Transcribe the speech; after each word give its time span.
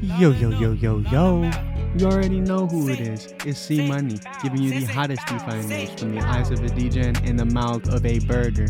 Yo, 0.00 0.30
yo, 0.30 0.50
yo, 0.50 0.72
yo, 0.72 0.98
yo. 0.98 1.50
You 1.96 2.06
already 2.06 2.40
know 2.40 2.66
who 2.66 2.88
it 2.88 3.00
is. 3.00 3.32
It's 3.44 3.58
C 3.58 3.88
Money, 3.88 4.18
giving 4.42 4.62
you 4.62 4.70
the 4.80 4.84
hottest 4.84 5.26
DeFi 5.26 5.66
news 5.66 5.90
from 5.98 6.14
the 6.14 6.20
eyes 6.20 6.50
of 6.50 6.62
a 6.62 6.68
DJ 6.68 7.16
and 7.28 7.38
the 7.38 7.44
mouth 7.44 7.88
of 7.88 8.04
a 8.04 8.18
burger. 8.20 8.68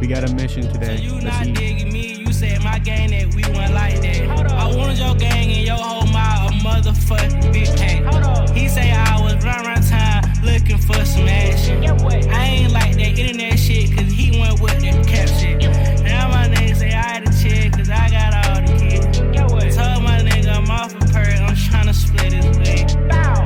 We 0.00 0.06
got 0.06 0.28
a 0.28 0.34
mission 0.34 0.62
today. 0.72 0.96
So 0.96 1.02
you 1.02 1.12
Let's 1.20 1.46
not 1.46 1.54
digging 1.54 1.92
me, 1.92 2.14
you 2.14 2.32
said 2.32 2.62
my 2.62 2.78
gang 2.78 3.10
that 3.10 3.34
we 3.34 3.42
went 3.56 3.74
like 3.74 4.00
that. 4.00 4.50
I 4.52 4.74
wanted 4.74 4.98
your 4.98 5.14
gang 5.16 5.52
and 5.52 5.66
your 5.66 5.76
whole 5.76 6.06
mile 6.06 6.48
a 6.48 6.52
motherfucking 6.52 7.52
big 7.52 7.66
cake. 7.76 8.56
He 8.56 8.68
say 8.68 8.92
I 8.92 9.20
was 9.20 9.44
run 9.44 9.66
around 9.66 9.86
town 9.86 10.22
looking 10.42 10.78
for 10.78 11.04
some 11.04 11.28
action. 11.28 11.82
I 11.84 12.44
ain't 12.46 12.72
like 12.72 12.94
that 12.94 13.18
internet 13.18 13.58
shit 13.58 13.96
cause 13.96 14.10
he 14.10 14.38
went 14.40 14.60
with 14.60 14.80
the 14.80 14.92
cap 15.06 15.28
shit. 15.28 15.60
Now 16.04 16.28
my 16.28 16.48
nigga 16.48 16.76
say 16.76 16.92
I 16.92 17.29
split 22.00 22.32
his 22.32 22.58
wig. 22.58 22.90
Fuck 23.10 23.39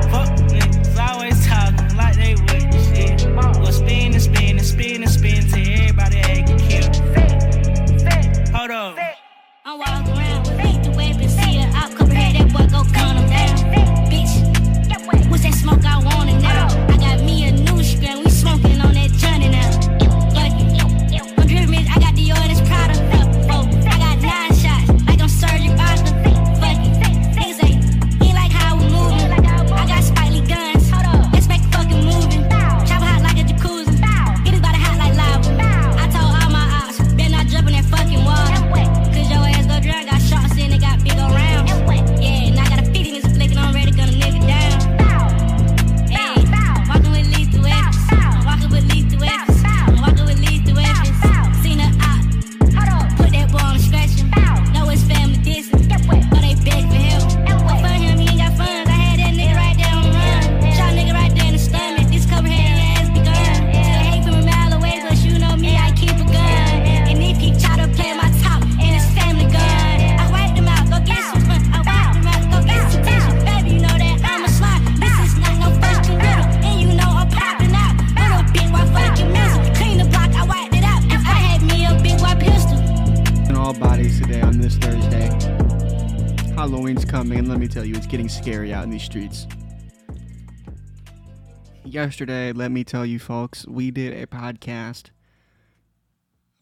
Yesterday, 91.95 92.51
let 92.51 92.71
me 92.71 92.83
tell 92.83 93.05
you, 93.05 93.19
folks, 93.19 93.65
we 93.65 93.89
did 93.89 94.11
a 94.11 94.27
podcast. 94.27 95.11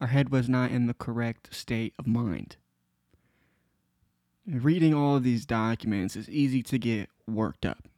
Our 0.00 0.06
head 0.06 0.28
was 0.28 0.48
not 0.48 0.70
in 0.70 0.86
the 0.86 0.94
correct 0.94 1.52
state 1.52 1.92
of 1.98 2.06
mind. 2.06 2.54
Reading 4.46 4.94
all 4.94 5.16
of 5.16 5.24
these 5.24 5.44
documents 5.44 6.14
is 6.14 6.30
easy 6.30 6.62
to 6.62 6.78
get 6.78 7.08
worked 7.26 7.66
up. 7.66 7.88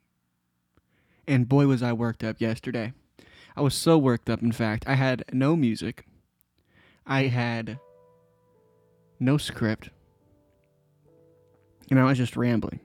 And 1.29 1.47
boy, 1.47 1.67
was 1.67 1.83
I 1.83 1.93
worked 1.93 2.25
up 2.25 2.41
yesterday. 2.41 2.95
I 3.55 3.61
was 3.61 3.75
so 3.75 3.99
worked 3.99 4.31
up, 4.31 4.41
in 4.41 4.53
fact, 4.53 4.85
I 4.87 4.95
had 4.95 5.23
no 5.31 5.57
music. 5.57 6.07
I 7.07 7.25
had 7.25 7.79
no 9.21 9.37
script, 9.37 9.91
and 11.91 12.01
I 12.01 12.05
was 12.05 12.17
just 12.17 12.35
rambling 12.35 12.81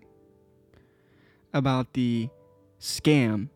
about 1.53 1.93
the 1.93 2.27
scam 2.81 3.47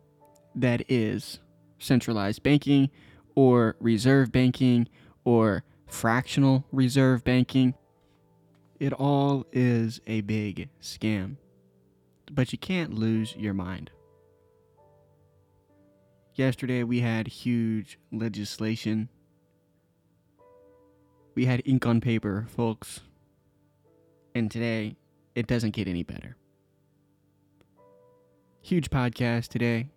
that 0.56 0.82
is 0.88 1.40
centralized 1.78 2.42
banking 2.42 2.90
or 3.34 3.76
reserve 3.80 4.32
banking 4.32 4.88
or 5.24 5.62
fractional 5.86 6.64
reserve 6.72 7.22
banking. 7.22 7.74
It 8.80 8.92
all 8.92 9.46
is 9.52 10.00
a 10.06 10.22
big 10.22 10.68
scam, 10.82 11.36
but 12.32 12.52
you 12.52 12.58
can't 12.58 12.94
lose 12.94 13.34
your 13.36 13.54
mind. 13.54 13.90
Yesterday, 16.34 16.82
we 16.82 17.00
had 17.00 17.26
huge 17.28 17.98
legislation 18.12 19.08
we 21.36 21.44
had 21.44 21.62
ink 21.66 21.86
on 21.86 22.00
paper, 22.00 22.46
folks. 22.48 23.02
And 24.34 24.50
today, 24.50 24.96
it 25.34 25.46
doesn't 25.46 25.72
get 25.72 25.86
any 25.86 26.02
better. 26.02 26.36
Huge 28.62 28.88
podcast 28.90 29.48
today. 29.48 29.90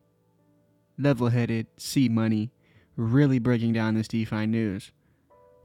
Level 1.00 1.30
headed, 1.30 1.68
C 1.78 2.10
Money, 2.10 2.52
really 2.96 3.40
breaking 3.40 3.74
down 3.74 3.96
this 3.96 4.08
DeFi 4.08 4.46
news. 4.46 4.92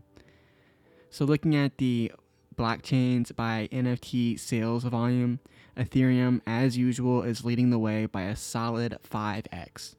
so, 1.09 1.25
looking 1.25 1.56
at 1.56 1.77
the 1.77 2.11
blockchains 2.56 3.35
by 3.35 3.67
NFT 3.71 4.39
sales 4.39 4.83
volume, 4.83 5.39
Ethereum, 5.77 6.41
as 6.45 6.77
usual, 6.77 7.23
is 7.23 7.45
leading 7.45 7.69
the 7.69 7.79
way 7.79 8.06
by 8.06 8.23
a 8.23 8.35
solid 8.35 8.97
5x. 9.09 9.95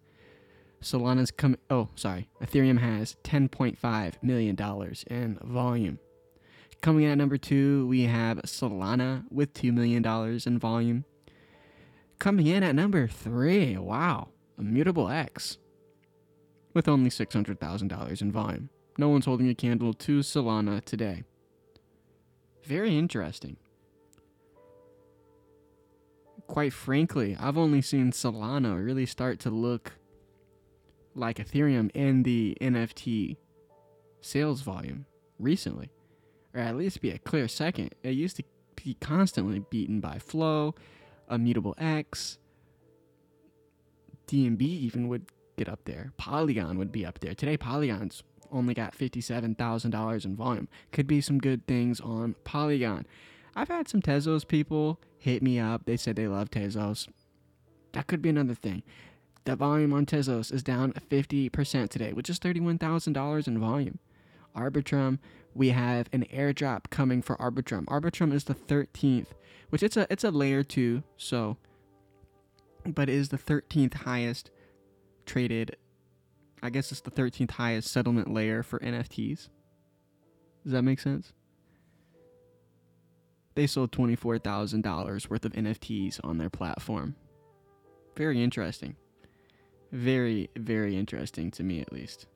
Solana's 0.82 1.30
coming. 1.30 1.58
Oh, 1.68 1.88
sorry. 1.94 2.28
Ethereum 2.42 2.78
has 2.78 3.16
$10.5 3.24 4.22
million 4.22 4.56
in 5.08 5.38
volume. 5.42 5.98
Coming 6.80 7.04
in 7.04 7.10
at 7.10 7.18
number 7.18 7.36
two, 7.36 7.86
we 7.86 8.04
have 8.04 8.38
Solana 8.38 9.24
with 9.30 9.52
$2 9.52 9.72
million 9.72 10.04
in 10.46 10.58
volume. 10.58 11.04
Coming 12.18 12.46
in 12.46 12.62
at 12.62 12.74
number 12.74 13.06
three, 13.06 13.76
wow, 13.76 14.28
Immutable 14.58 15.08
X 15.08 15.58
with 16.72 16.88
only 16.88 17.10
$600,000 17.10 18.22
in 18.22 18.32
volume. 18.32 18.70
No 18.98 19.08
one's 19.08 19.24
holding 19.24 19.48
a 19.48 19.54
candle 19.54 19.94
to 19.94 20.20
Solana 20.20 20.84
today. 20.84 21.24
Very 22.64 22.96
interesting. 22.96 23.56
Quite 26.46 26.72
frankly, 26.72 27.36
I've 27.38 27.56
only 27.56 27.80
seen 27.80 28.10
Solana 28.10 28.84
really 28.84 29.06
start 29.06 29.38
to 29.40 29.50
look 29.50 29.92
like 31.14 31.38
Ethereum 31.38 31.90
in 31.94 32.24
the 32.24 32.56
NFT 32.60 33.36
sales 34.20 34.62
volume 34.62 35.06
recently, 35.38 35.90
or 36.54 36.60
at 36.60 36.76
least 36.76 37.00
be 37.00 37.10
a 37.10 37.18
clear 37.18 37.48
second. 37.48 37.94
It 38.02 38.10
used 38.10 38.36
to 38.36 38.44
be 38.76 38.94
constantly 39.00 39.60
beaten 39.70 40.00
by 40.00 40.18
Flow, 40.18 40.74
Immutable 41.30 41.74
X, 41.78 42.38
BNB 44.30 44.62
even 44.62 45.08
would 45.08 45.26
get 45.56 45.68
up 45.68 45.80
there. 45.84 46.12
Polygon 46.16 46.78
would 46.78 46.92
be 46.92 47.04
up 47.04 47.18
there. 47.18 47.34
Today, 47.34 47.56
Polygon's 47.56 48.22
only 48.52 48.74
got 48.74 48.96
$57,000 48.96 50.24
in 50.24 50.36
volume. 50.36 50.68
Could 50.92 51.06
be 51.06 51.20
some 51.20 51.38
good 51.38 51.66
things 51.66 52.00
on 52.00 52.34
Polygon. 52.44 53.06
I've 53.54 53.68
had 53.68 53.88
some 53.88 54.02
Tezos 54.02 54.46
people 54.46 55.00
hit 55.18 55.42
me 55.42 55.58
up. 55.58 55.84
They 55.84 55.96
said 55.96 56.16
they 56.16 56.28
love 56.28 56.50
Tezos. 56.50 57.08
That 57.92 58.06
could 58.06 58.22
be 58.22 58.28
another 58.28 58.54
thing. 58.54 58.82
The 59.44 59.56
volume 59.56 59.92
on 59.92 60.06
Tezos 60.06 60.52
is 60.52 60.62
down 60.62 60.92
50% 60.92 61.88
today, 61.88 62.12
which 62.12 62.30
is 62.30 62.38
$31,000 62.38 63.48
in 63.48 63.58
volume. 63.58 63.98
Arbitrum, 64.56 65.18
we 65.54 65.70
have 65.70 66.08
an 66.12 66.26
airdrop 66.32 66.90
coming 66.90 67.22
for 67.22 67.36
Arbitrum. 67.36 67.84
Arbitrum 67.86 68.32
is 68.32 68.44
the 68.44 68.54
13th, 68.54 69.28
which 69.70 69.82
it's 69.82 69.96
a 69.96 70.06
it's 70.10 70.24
a 70.24 70.30
layer 70.30 70.62
2, 70.62 71.02
so 71.16 71.56
but 72.86 73.08
is 73.08 73.28
the 73.28 73.38
13th 73.38 73.94
highest 73.94 74.50
traded 75.26 75.76
I 76.62 76.70
guess 76.70 76.92
it's 76.92 77.00
the 77.00 77.10
13th 77.10 77.52
highest 77.52 77.90
settlement 77.90 78.32
layer 78.32 78.62
for 78.62 78.78
NFTs. 78.80 79.48
Does 80.62 80.72
that 80.72 80.82
make 80.82 81.00
sense? 81.00 81.32
They 83.54 83.66
sold 83.66 83.92
$24,000 83.92 85.30
worth 85.30 85.44
of 85.44 85.52
NFTs 85.52 86.20
on 86.22 86.38
their 86.38 86.50
platform. 86.50 87.16
Very 88.16 88.42
interesting. 88.42 88.96
Very, 89.92 90.50
very 90.56 90.96
interesting 90.96 91.50
to 91.52 91.64
me, 91.64 91.80
at 91.80 91.92
least. 91.92 92.26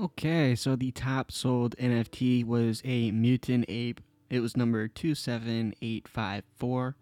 Okay, 0.00 0.54
so 0.54 0.76
the 0.76 0.90
top 0.90 1.32
sold 1.32 1.76
NFT 1.76 2.44
was 2.44 2.82
a 2.84 3.10
mutant 3.10 3.64
ape. 3.68 4.00
It 4.28 4.40
was 4.40 4.56
number 4.56 4.88
27854 4.88 6.96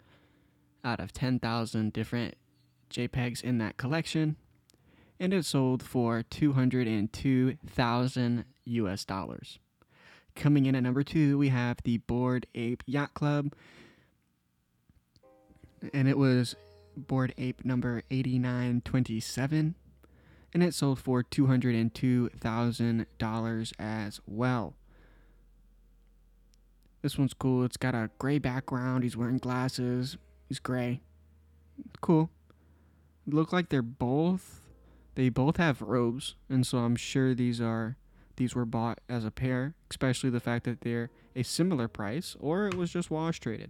out 0.83 0.99
of 0.99 1.13
10,000 1.13 1.93
different 1.93 2.35
JPEGs 2.93 3.43
in 3.43 3.57
that 3.57 3.75
collection. 3.77 4.37
And 5.19 5.33
it 5.33 5.45
sold 5.45 5.83
for 5.83 6.23
202,000 6.23 8.45
US 8.65 9.05
dollars. 9.05 9.59
Coming 10.35 10.65
in 10.65 10.75
at 10.75 10.83
number 10.83 11.03
two, 11.03 11.37
we 11.37 11.49
have 11.49 11.77
the 11.83 11.97
Bored 11.97 12.47
Ape 12.55 12.81
Yacht 12.85 13.13
Club. 13.13 13.53
And 15.93 16.07
it 16.07 16.17
was 16.17 16.55
Bored 16.95 17.33
Ape 17.37 17.65
number 17.65 18.03
8927 18.09 19.75
and 20.53 20.63
it 20.63 20.73
sold 20.73 20.99
for 20.99 21.23
$202,000 21.23 23.73
as 23.79 24.21
well. 24.27 24.75
This 27.01 27.17
one's 27.17 27.33
cool. 27.33 27.63
It's 27.65 27.77
got 27.77 27.95
a 27.95 28.11
gray 28.19 28.37
background. 28.37 29.03
He's 29.03 29.17
wearing 29.17 29.39
glasses. 29.39 30.17
He's 30.47 30.59
gray. 30.59 31.01
Cool. 32.01 32.29
Look 33.25 33.53
like 33.53 33.69
they're 33.69 33.81
both 33.81 34.61
they 35.15 35.29
both 35.29 35.57
have 35.57 35.81
robes, 35.81 36.33
and 36.49 36.65
so 36.65 36.79
I'm 36.79 36.95
sure 36.95 37.35
these 37.35 37.61
are 37.61 37.97
these 38.35 38.55
were 38.55 38.65
bought 38.65 38.99
as 39.07 39.23
a 39.23 39.31
pair, 39.31 39.75
especially 39.91 40.31
the 40.31 40.39
fact 40.39 40.65
that 40.65 40.81
they're 40.81 41.11
a 41.35 41.43
similar 41.43 41.87
price 41.87 42.35
or 42.39 42.67
it 42.67 42.75
was 42.75 42.91
just 42.91 43.11
wash 43.11 43.39
traded. 43.39 43.69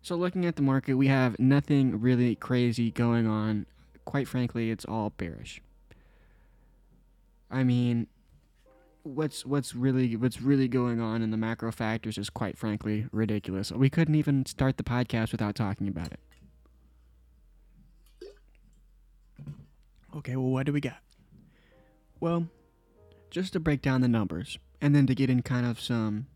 So 0.00 0.16
looking 0.16 0.46
at 0.46 0.56
the 0.56 0.62
market, 0.62 0.94
we 0.94 1.08
have 1.08 1.38
nothing 1.38 2.00
really 2.00 2.34
crazy 2.34 2.90
going 2.90 3.26
on 3.26 3.66
quite 4.04 4.28
frankly, 4.28 4.70
it's 4.70 4.84
all 4.84 5.10
bearish. 5.10 5.60
I 7.50 7.64
mean, 7.64 8.06
what's 9.02 9.44
what's 9.44 9.74
really 9.74 10.16
what's 10.16 10.40
really 10.40 10.68
going 10.68 11.00
on 11.00 11.22
in 11.22 11.30
the 11.30 11.36
macro 11.36 11.70
factors 11.72 12.18
is 12.18 12.30
quite 12.30 12.56
frankly 12.56 13.06
ridiculous. 13.12 13.70
We 13.70 13.90
couldn't 13.90 14.14
even 14.14 14.46
start 14.46 14.76
the 14.76 14.82
podcast 14.82 15.32
without 15.32 15.54
talking 15.54 15.88
about 15.88 16.12
it. 16.12 16.20
Okay, 20.14 20.36
well, 20.36 20.50
what 20.50 20.66
do 20.66 20.72
we 20.72 20.80
got? 20.80 20.98
Well, 22.20 22.48
just 23.30 23.54
to 23.54 23.60
break 23.60 23.82
down 23.82 24.02
the 24.02 24.08
numbers 24.08 24.58
and 24.80 24.94
then 24.94 25.06
to 25.06 25.14
get 25.14 25.30
in 25.30 25.42
kind 25.42 25.66
of 25.66 25.80
some 25.80 26.26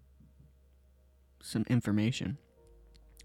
some 1.43 1.65
information. 1.69 2.39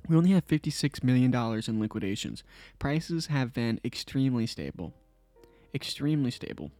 We 0.07 0.15
only 0.15 0.31
have 0.31 0.47
$56 0.47 1.03
million 1.03 1.33
in 1.33 1.79
liquidations. 1.79 2.43
Prices 2.79 3.27
have 3.27 3.53
been 3.53 3.79
extremely 3.83 4.45
stable. 4.45 4.93
Extremely 5.73 6.31
stable. 6.31 6.71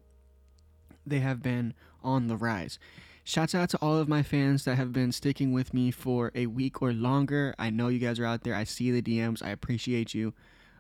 They 1.06 1.20
have 1.20 1.42
been 1.42 1.74
on 2.04 2.28
the 2.28 2.38
rise. 2.38 2.78
Shouts 3.24 3.56
out 3.56 3.70
to 3.70 3.78
all 3.78 3.98
of 3.98 4.08
my 4.08 4.24
fans 4.24 4.66
that 4.66 4.76
have 4.76 4.92
been 4.92 5.12
sticking 5.12 5.54
with 5.54 5.74
me 5.74 5.92
for 5.92 6.32
a 6.34 6.48
week 6.48 6.82
or 6.82 6.94
longer. 6.94 7.54
I 7.58 7.70
know 7.70 7.88
you 7.88 8.00
guys 8.00 8.20
are 8.20 8.26
out 8.26 8.44
there. 8.44 8.56
I 8.56 8.64
see 8.64 8.92
the 8.92 9.02
DMs. 9.02 9.44
I 9.44 9.50
appreciate 9.50 10.14
you. 10.14 10.34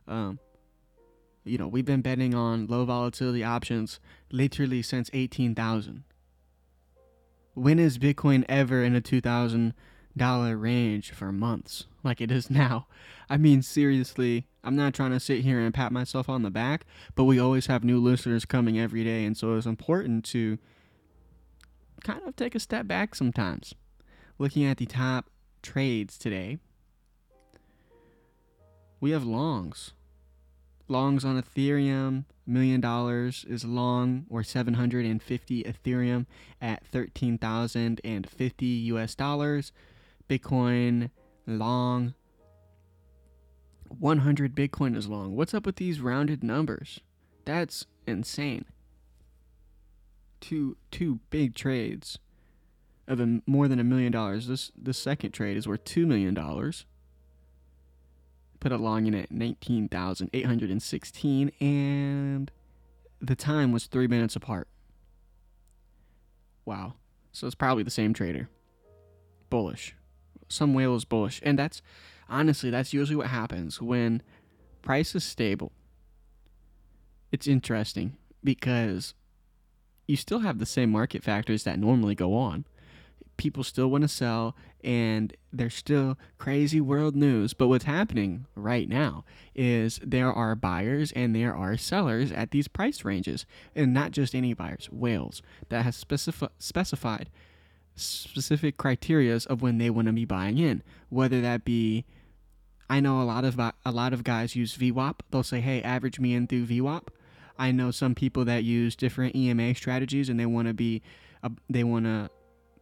Um, 0.07 0.39
you 1.43 1.57
know, 1.57 1.67
we've 1.67 1.85
been 1.85 2.01
betting 2.01 2.33
on 2.33 2.67
low 2.67 2.85
volatility 2.85 3.43
options 3.43 3.99
literally 4.31 4.81
since 4.81 5.09
18,000. 5.13 6.03
When 7.53 7.79
is 7.79 7.97
Bitcoin 7.97 8.45
ever 8.47 8.83
in 8.83 8.95
a 8.95 9.01
2,000 9.01 9.73
dollar 10.15 10.57
range 10.57 11.11
for 11.11 11.31
months 11.31 11.85
like 12.03 12.21
it 12.21 12.31
is 12.31 12.49
now. 12.49 12.87
I 13.29 13.37
mean, 13.37 13.61
seriously, 13.61 14.47
I'm 14.63 14.75
not 14.75 14.93
trying 14.93 15.11
to 15.11 15.19
sit 15.19 15.41
here 15.41 15.59
and 15.59 15.73
pat 15.73 15.91
myself 15.91 16.29
on 16.29 16.43
the 16.43 16.49
back, 16.49 16.85
but 17.15 17.23
we 17.25 17.39
always 17.39 17.67
have 17.67 17.83
new 17.83 17.99
listeners 17.99 18.45
coming 18.45 18.79
every 18.79 19.03
day, 19.03 19.25
and 19.25 19.37
so 19.37 19.55
it's 19.55 19.65
important 19.65 20.25
to 20.25 20.57
kind 22.03 22.21
of 22.25 22.35
take 22.35 22.55
a 22.55 22.59
step 22.59 22.87
back 22.87 23.15
sometimes. 23.15 23.73
Looking 24.37 24.65
at 24.65 24.77
the 24.77 24.85
top 24.85 25.29
trades 25.61 26.17
today, 26.17 26.57
we 28.99 29.11
have 29.11 29.23
longs. 29.23 29.93
Longs 30.91 31.23
on 31.23 31.41
Ethereum, 31.41 32.25
million 32.45 32.81
dollars 32.81 33.45
is 33.47 33.63
long, 33.63 34.25
or 34.29 34.43
750 34.43 35.63
Ethereum 35.63 36.25
at 36.61 36.85
13,050 36.85 38.65
US 38.65 39.15
dollars. 39.15 39.71
Bitcoin 40.29 41.09
long. 41.47 42.13
100 43.87 44.53
Bitcoin 44.53 44.97
is 44.97 45.07
long. 45.07 45.37
What's 45.37 45.53
up 45.53 45.65
with 45.65 45.77
these 45.77 46.01
rounded 46.01 46.43
numbers? 46.43 46.99
That's 47.45 47.85
insane. 48.05 48.65
Two 50.41 50.75
two 50.91 51.21
big 51.29 51.55
trades 51.55 52.19
of 53.07 53.21
a, 53.21 53.39
more 53.47 53.69
than 53.69 53.79
a 53.79 53.85
million 53.85 54.11
dollars. 54.11 54.47
This 54.47 54.73
the 54.77 54.93
second 54.93 55.31
trade 55.31 55.55
is 55.55 55.69
worth 55.69 55.85
two 55.85 56.05
million 56.05 56.33
dollars. 56.33 56.85
Put 58.61 58.71
a 58.71 58.77
long 58.77 59.07
in 59.07 59.13
at 59.13 59.31
19,816 59.31 61.51
and 61.59 62.49
the 63.19 63.35
time 63.35 63.73
was 63.73 63.87
3 63.87 64.07
minutes 64.07 64.37
apart. 64.37 64.69
Wow. 66.63 66.93
So 67.33 67.47
it's 67.47 67.55
probably 67.55 67.83
the 67.83 67.91
same 67.91 68.13
trader. 68.13 68.47
Bullish 69.49 69.95
some 70.51 70.73
whale 70.73 70.95
is 70.95 71.05
bullish. 71.05 71.39
And 71.43 71.57
that's 71.57 71.81
honestly, 72.29 72.69
that's 72.69 72.93
usually 72.93 73.15
what 73.15 73.27
happens 73.27 73.81
when 73.81 74.21
price 74.81 75.15
is 75.15 75.23
stable. 75.23 75.71
It's 77.31 77.47
interesting 77.47 78.17
because 78.43 79.13
you 80.07 80.17
still 80.17 80.39
have 80.39 80.59
the 80.59 80.65
same 80.65 80.91
market 80.91 81.23
factors 81.23 81.63
that 81.63 81.79
normally 81.79 82.15
go 82.15 82.35
on. 82.35 82.65
People 83.41 83.63
still 83.63 83.89
want 83.89 84.03
to 84.03 84.07
sell, 84.07 84.55
and 84.83 85.35
there's 85.51 85.73
still 85.73 86.15
crazy 86.37 86.79
world 86.79 87.15
news. 87.15 87.55
But 87.55 87.69
what's 87.69 87.85
happening 87.85 88.45
right 88.53 88.87
now 88.87 89.25
is 89.55 89.99
there 90.03 90.31
are 90.31 90.53
buyers 90.53 91.11
and 91.13 91.35
there 91.35 91.55
are 91.55 91.75
sellers 91.75 92.31
at 92.31 92.51
these 92.51 92.67
price 92.67 93.03
ranges, 93.03 93.47
and 93.75 93.95
not 93.95 94.11
just 94.11 94.35
any 94.35 94.53
buyers, 94.53 94.89
whales 94.91 95.41
that 95.69 95.85
has 95.85 96.03
specifi- 96.03 96.51
specified 96.59 97.31
specific 97.95 98.77
criterias 98.77 99.47
of 99.47 99.63
when 99.63 99.79
they 99.79 99.89
want 99.89 100.05
to 100.05 100.13
be 100.13 100.23
buying 100.23 100.59
in, 100.59 100.83
whether 101.09 101.41
that 101.41 101.65
be 101.65 102.05
I 102.91 102.99
know 102.99 103.23
a 103.23 103.25
lot 103.25 103.43
of 103.43 103.57
a 103.57 103.91
lot 103.91 104.13
of 104.13 104.23
guys 104.23 104.55
use 104.55 104.77
VWAP. 104.77 105.21
They'll 105.31 105.41
say, 105.41 105.61
"Hey, 105.61 105.81
average 105.81 106.19
me 106.19 106.35
in 106.35 106.45
through 106.45 106.67
VWAP." 106.67 107.07
I 107.57 107.71
know 107.71 107.89
some 107.89 108.13
people 108.13 108.45
that 108.45 108.63
use 108.63 108.95
different 108.95 109.35
EMA 109.35 109.73
strategies 109.73 110.29
and 110.29 110.39
they 110.39 110.45
want 110.45 110.67
to 110.67 110.75
be 110.75 111.01
they 111.67 111.83
want 111.83 112.05
to 112.05 112.29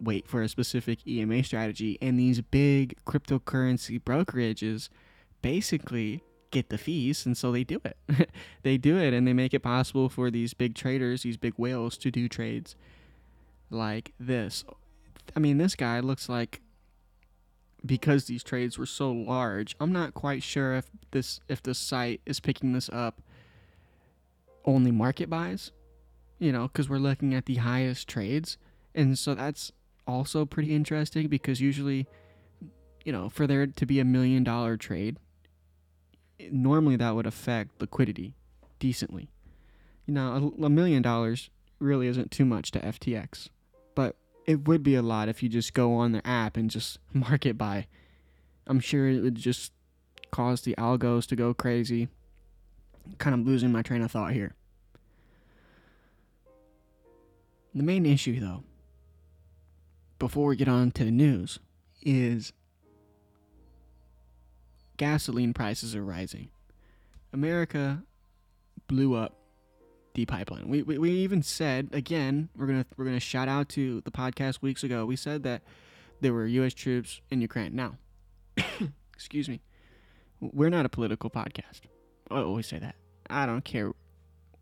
wait 0.01 0.27
for 0.27 0.41
a 0.41 0.49
specific 0.49 1.05
EMA 1.07 1.43
strategy 1.43 1.97
and 2.01 2.17
these 2.17 2.41
big 2.41 2.95
cryptocurrency 3.05 4.01
brokerages 4.01 4.89
basically 5.41 6.23
get 6.51 6.69
the 6.69 6.77
fees, 6.77 7.25
and 7.25 7.37
so 7.37 7.51
they 7.51 7.63
do 7.63 7.81
it. 7.83 7.97
they 8.63 8.77
do 8.77 8.97
it, 8.97 9.13
and 9.13 9.27
they 9.27 9.33
make 9.33 9.53
it 9.53 9.61
possible 9.61 10.09
for 10.09 10.31
these 10.31 10.53
big 10.53 10.75
traders, 10.75 11.23
these 11.23 11.37
big 11.37 11.53
whales, 11.57 11.97
to 11.97 12.11
do 12.11 12.27
trades 12.27 12.75
like 13.69 14.13
this. 14.19 14.63
I 15.35 15.39
mean, 15.39 15.57
this 15.57 15.75
guy 15.75 15.99
looks 15.99 16.27
like 16.27 16.61
because 17.85 18.25
these 18.25 18.43
trades 18.43 18.77
were 18.77 18.85
so 18.85 19.11
large. 19.11 19.75
I'm 19.79 19.93
not 19.93 20.13
quite 20.13 20.43
sure 20.43 20.75
if 20.75 20.89
this 21.11 21.39
if 21.47 21.61
the 21.61 21.73
site 21.73 22.21
is 22.25 22.39
picking 22.39 22.73
this 22.73 22.89
up 22.89 23.21
only 24.65 24.91
market 24.91 25.29
buys, 25.29 25.71
you 26.39 26.51
know, 26.51 26.67
because 26.67 26.89
we're 26.89 26.97
looking 26.97 27.33
at 27.33 27.45
the 27.45 27.55
highest 27.55 28.07
trades, 28.07 28.57
and 28.93 29.17
so 29.17 29.35
that's 29.35 29.71
also 30.09 30.45
pretty 30.45 30.75
interesting 30.75 31.27
because 31.27 31.61
usually, 31.61 32.07
you 33.05 33.11
know, 33.11 33.29
for 33.29 33.47
there 33.47 33.67
to 33.67 33.85
be 33.85 33.99
a 33.99 34.05
million 34.05 34.43
dollar 34.43 34.75
trade, 34.77 35.17
normally 36.51 36.95
that 36.95 37.15
would 37.15 37.27
affect 37.27 37.79
liquidity 37.79 38.33
decently. 38.79 39.29
You 40.05 40.13
know, 40.13 40.53
a, 40.59 40.65
a 40.65 40.69
million 40.69 41.01
dollars 41.01 41.49
really 41.79 42.07
isn't 42.07 42.31
too 42.31 42.45
much 42.45 42.71
to 42.71 42.79
FTX, 42.79 43.49
but 43.95 44.15
it 44.45 44.67
would 44.67 44.83
be 44.83 44.95
a 44.95 45.01
lot 45.01 45.29
if 45.29 45.43
you 45.43 45.49
just 45.49 45.73
go 45.73 45.93
on 45.93 46.11
their 46.11 46.25
app 46.25 46.57
and 46.57 46.69
just 46.69 46.97
market 47.13 47.57
buy. 47.57 47.87
I'm 48.67 48.79
sure 48.79 49.07
it 49.07 49.21
would 49.21 49.35
just 49.35 49.71
cause 50.31 50.61
the 50.61 50.75
algos 50.77 51.27
to 51.27 51.35
go 51.35 51.53
crazy. 51.53 52.07
Kind 53.17 53.33
of 53.33 53.45
losing 53.45 53.71
my 53.71 53.81
train 53.81 54.01
of 54.01 54.11
thought 54.11 54.33
here. 54.33 54.55
The 57.73 57.83
main 57.83 58.05
issue, 58.05 58.39
though, 58.39 58.63
before 60.19 60.47
we 60.47 60.55
get 60.55 60.67
on 60.67 60.91
to 60.91 61.05
the 61.05 61.11
news, 61.11 61.59
is 62.01 62.53
gasoline 64.97 65.53
prices 65.53 65.95
are 65.95 66.03
rising. 66.03 66.49
America 67.33 68.03
blew 68.87 69.15
up 69.15 69.35
the 70.13 70.25
pipeline. 70.25 70.67
We, 70.67 70.83
we, 70.83 70.97
we 70.97 71.11
even 71.11 71.41
said 71.41 71.89
again, 71.93 72.49
we're 72.55 72.67
gonna 72.67 72.85
we're 72.97 73.05
gonna 73.05 73.19
shout 73.19 73.47
out 73.47 73.69
to 73.69 74.01
the 74.01 74.11
podcast 74.11 74.61
weeks 74.61 74.83
ago. 74.83 75.05
We 75.05 75.15
said 75.15 75.43
that 75.43 75.61
there 76.21 76.33
were 76.33 76.45
U.S. 76.45 76.73
troops 76.73 77.21
in 77.29 77.41
Ukraine. 77.41 77.75
Now, 77.75 77.97
excuse 79.13 79.47
me, 79.47 79.61
we're 80.41 80.69
not 80.69 80.85
a 80.85 80.89
political 80.89 81.29
podcast. 81.29 81.81
I 82.29 82.41
always 82.41 82.67
say 82.67 82.79
that. 82.79 82.95
I 83.29 83.45
don't 83.45 83.63
care. 83.63 83.93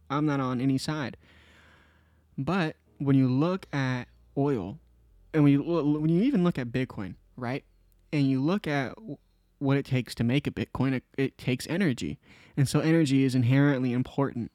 I'm 0.09 0.25
not 0.25 0.39
on 0.39 0.61
any 0.61 0.77
side. 0.77 1.17
But 2.37 2.75
when 2.97 3.15
you 3.15 3.27
look 3.27 3.65
at 3.73 4.05
oil, 4.37 4.79
and 5.37 5.43
when 5.43 5.53
you 5.53 5.61
when 5.61 6.09
you 6.09 6.23
even 6.23 6.43
look 6.43 6.57
at 6.57 6.69
Bitcoin, 6.69 7.13
right, 7.35 7.63
and 8.11 8.27
you 8.27 8.41
look 8.41 8.65
at 8.65 8.95
what 9.59 9.77
it 9.77 9.85
takes 9.85 10.15
to 10.15 10.23
make 10.23 10.47
a 10.47 10.51
Bitcoin, 10.51 10.93
it, 10.93 11.03
it 11.15 11.37
takes 11.37 11.67
energy, 11.67 12.17
and 12.57 12.67
so 12.67 12.79
energy 12.79 13.23
is 13.23 13.35
inherently 13.35 13.93
important 13.93 14.51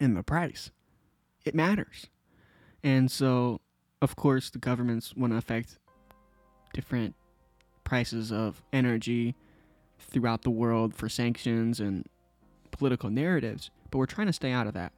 in 0.00 0.14
the 0.14 0.24
price. 0.24 0.72
It 1.44 1.54
matters, 1.54 2.08
and 2.82 3.08
so 3.08 3.60
of 4.02 4.16
course 4.16 4.50
the 4.50 4.58
governments 4.58 5.14
want 5.14 5.32
to 5.32 5.36
affect 5.36 5.78
different 6.74 7.14
prices 7.84 8.32
of 8.32 8.64
energy 8.72 9.36
throughout 10.00 10.42
the 10.42 10.50
world 10.50 10.92
for 10.92 11.08
sanctions 11.08 11.78
and 11.78 12.04
political 12.72 13.10
narratives, 13.10 13.70
but 13.92 13.98
we're 13.98 14.06
trying 14.06 14.26
to 14.26 14.32
stay 14.32 14.50
out 14.50 14.66
of 14.66 14.74
that. 14.74 14.92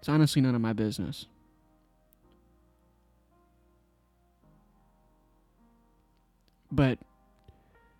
It's 0.00 0.08
honestly 0.10 0.42
none 0.42 0.54
of 0.54 0.60
my 0.60 0.74
business. 0.74 1.28
But 6.72 6.98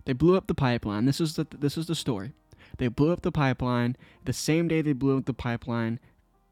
they 0.05 0.14
blew 0.14 0.37
up 0.37 0.49
the 0.49 0.55
pipeline. 0.55 1.05
This 1.05 1.21
is 1.21 1.37
the 1.37 1.47
this 1.50 1.79
is 1.79 1.87
the 1.87 1.95
story. 1.95 2.33
They 2.79 2.88
blew 2.88 3.12
up 3.12 3.23
the 3.23 3.31
pipeline. 3.31 3.97
The 4.25 4.33
same 4.33 4.67
day 4.67 4.83
they 4.83 4.95
blew 4.95 5.19
up 5.19 5.26
the 5.26 5.35
pipeline, 5.35 6.00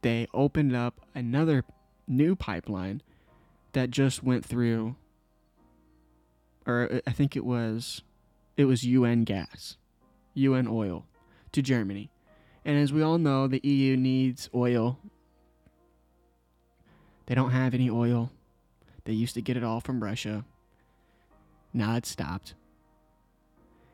they 0.02 0.28
opened 0.32 0.76
up 0.76 1.00
another 1.14 1.64
new 2.06 2.36
pipeline 2.36 3.02
that 3.72 3.90
just 3.90 4.22
went 4.22 4.44
through 4.44 4.96
or 6.66 6.88
uh, 6.92 7.00
I 7.06 7.12
think 7.12 7.36
it 7.36 7.44
was 7.44 8.02
it 8.56 8.64
was 8.64 8.84
UN 8.84 9.24
gas, 9.24 9.76
UN 10.34 10.66
oil 10.68 11.06
to 11.52 11.62
Germany. 11.62 12.10
And 12.64 12.78
as 12.78 12.92
we 12.92 13.02
all 13.02 13.18
know, 13.18 13.46
the 13.46 13.60
EU 13.62 13.96
needs 13.96 14.50
oil. 14.54 14.98
They 17.26 17.34
don't 17.34 17.52
have 17.52 17.74
any 17.74 17.88
oil. 17.88 18.30
They 19.04 19.12
used 19.12 19.34
to 19.34 19.42
get 19.42 19.56
it 19.56 19.64
all 19.64 19.80
from 19.80 20.02
Russia. 20.02 20.44
Now 21.72 21.96
it's 21.96 22.08
stopped. 22.08 22.54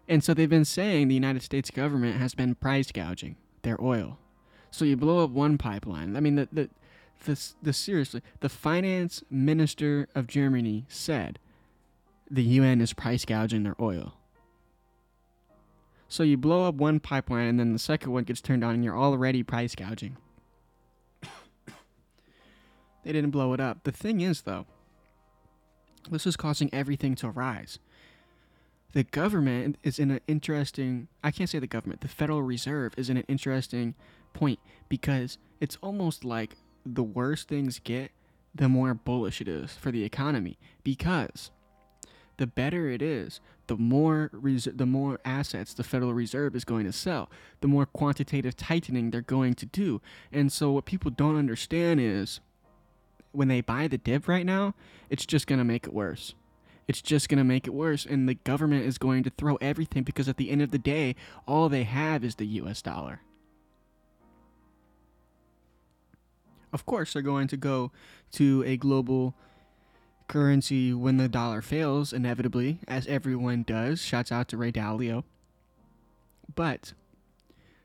And 0.09 0.23
so 0.23 0.35
they've 0.35 0.49
been 0.49 0.65
saying 0.65 1.09
the 1.09 1.15
United 1.15 1.43
States 1.43 1.71
government 1.71 2.17
has 2.19 2.35
been 2.35 2.55
price 2.55 2.93
gouging 2.93 3.37
their 3.63 3.83
oil. 3.83 4.19
So 4.71 4.85
you 4.85 4.97
blow 4.97 5.25
up 5.25 5.31
one 5.31 5.59
pipeline. 5.59 6.17
I 6.17 6.21
mean, 6.21 6.37
the, 6.37 6.49
the, 6.53 6.71
the, 7.25 7.53
the 7.63 7.73
seriously, 7.73 8.23
the 8.41 8.49
finance 8.49 9.23
minister 9.31 10.09
of 10.15 10.27
Germany 10.27 10.85
said 10.89 11.39
the 12.31 12.43
UN 12.43 12.81
is 12.81 12.93
price 12.93 13.25
gouging 13.25 13.65
their 13.65 13.77
oil. 13.81 14.15
So 16.09 16.23
you 16.23 16.37
blow 16.37 16.69
up 16.69 16.77
one 16.77 17.01
pipeline 17.01 17.49
and 17.49 17.59
then 17.59 17.73
the 17.73 17.79
second 17.79 18.13
one 18.13 18.25
gets 18.25 18.41
turned 18.41 18.63
on 18.63 18.75
and 18.75 18.85
you're 18.85 18.97
already 18.97 19.43
price 19.43 19.75
gouging. 19.75 20.17
they 23.05 23.13
didn't 23.13 23.31
blow 23.31 23.53
it 23.55 23.61
up. 23.61 23.83
The 23.83 23.93
thing 23.93 24.21
is, 24.21 24.43
though, 24.43 24.67
this 26.11 26.27
is 26.27 26.37
causing 26.37 26.73
everything 26.73 27.15
to 27.17 27.31
rise. 27.31 27.79
The 28.93 29.05
government 29.05 29.77
is 29.83 29.99
in 29.99 30.11
an 30.11 30.21
interesting, 30.27 31.09
I 31.23 31.31
can't 31.31 31.51
say 31.51 31.59
the 31.59 31.67
government, 31.67 32.01
the 32.01 32.09
Federal 32.09 32.43
Reserve 32.43 32.95
is 32.97 33.11
in 33.11 33.17
an 33.17 33.25
interesting 33.29 33.95
point 34.33 34.59
because 34.89 35.39
it's 35.61 35.77
almost 35.83 36.25
like 36.25 36.57
the 36.85 37.03
worse 37.03 37.45
things 37.45 37.79
get, 37.79 38.13
the 38.55 38.69
more 38.69 38.95
bullish 38.95 39.41
it 39.41 39.49
is 39.49 39.73
for 39.73 39.91
the 39.91 40.05
economy 40.05 40.59
because 40.83 41.51
the 42.39 42.47
better 42.47 42.89
it 42.89 43.03
is, 43.03 43.41
the 43.67 43.77
more 43.77 44.31
res- 44.33 44.69
the 44.73 44.87
more 44.87 45.19
assets 45.25 45.75
the 45.75 45.85
Federal 45.85 46.15
Reserve 46.15 46.55
is 46.55 46.65
going 46.65 46.85
to 46.85 46.93
sell, 46.93 47.31
the 47.61 47.69
more 47.69 47.87
quantitative 47.87 48.57
tightening 48.57 49.11
they're 49.11 49.21
going 49.23 49.55
to 49.55 49.67
do. 49.67 50.01
And 50.33 50.53
so 50.53 50.73
what 50.73 50.85
people 50.85 51.11
don't 51.11 51.37
understand 51.37 52.01
is 52.01 52.41
when 53.37 53.49
they 53.49 53.61
buy 53.61 53.89
the 53.89 53.99
dip 53.99 54.29
right 54.29 54.47
now, 54.47 54.75
it's 55.11 55.27
just 55.27 55.47
going 55.47 55.59
to 55.59 55.65
make 55.65 55.87
it 55.87 55.93
worse. 55.93 56.35
It's 56.89 57.03
just 57.03 57.29
going 57.29 57.39
to 57.39 57.45
make 57.45 57.67
it 57.67 57.75
worse 57.75 58.07
and 58.07 58.29
the 58.29 58.35
government 58.35 58.87
is 58.87 58.99
going 58.99 59.25
to 59.25 59.31
throw 59.31 59.57
everything 59.57 60.05
because 60.05 60.29
at 60.29 60.37
the 60.37 60.51
end 60.51 60.63
of 60.63 60.71
the 60.71 60.79
day, 60.79 61.17
all 61.47 61.69
they 61.69 61.83
have 61.83 62.25
is 62.25 62.37
the 62.37 62.47
US 62.47 62.81
dollar. 62.81 63.21
Of 66.73 66.87
course, 66.87 67.13
they're 67.13 67.23
going 67.23 67.49
to 67.49 67.57
go 67.57 67.91
to 68.33 68.63
a 68.67 68.77
global 68.77 69.35
currency 70.29 70.93
when 70.93 71.17
the 71.17 71.29
dollar 71.29 71.63
fails, 71.63 72.13
inevitably, 72.13 72.81
as 72.87 73.07
everyone 73.07 73.63
does. 73.63 74.03
Shouts 74.03 74.33
out 74.33 74.49
to 74.49 74.57
Ray 74.57 74.73
Dalio. 74.73 75.25
But 76.55 76.93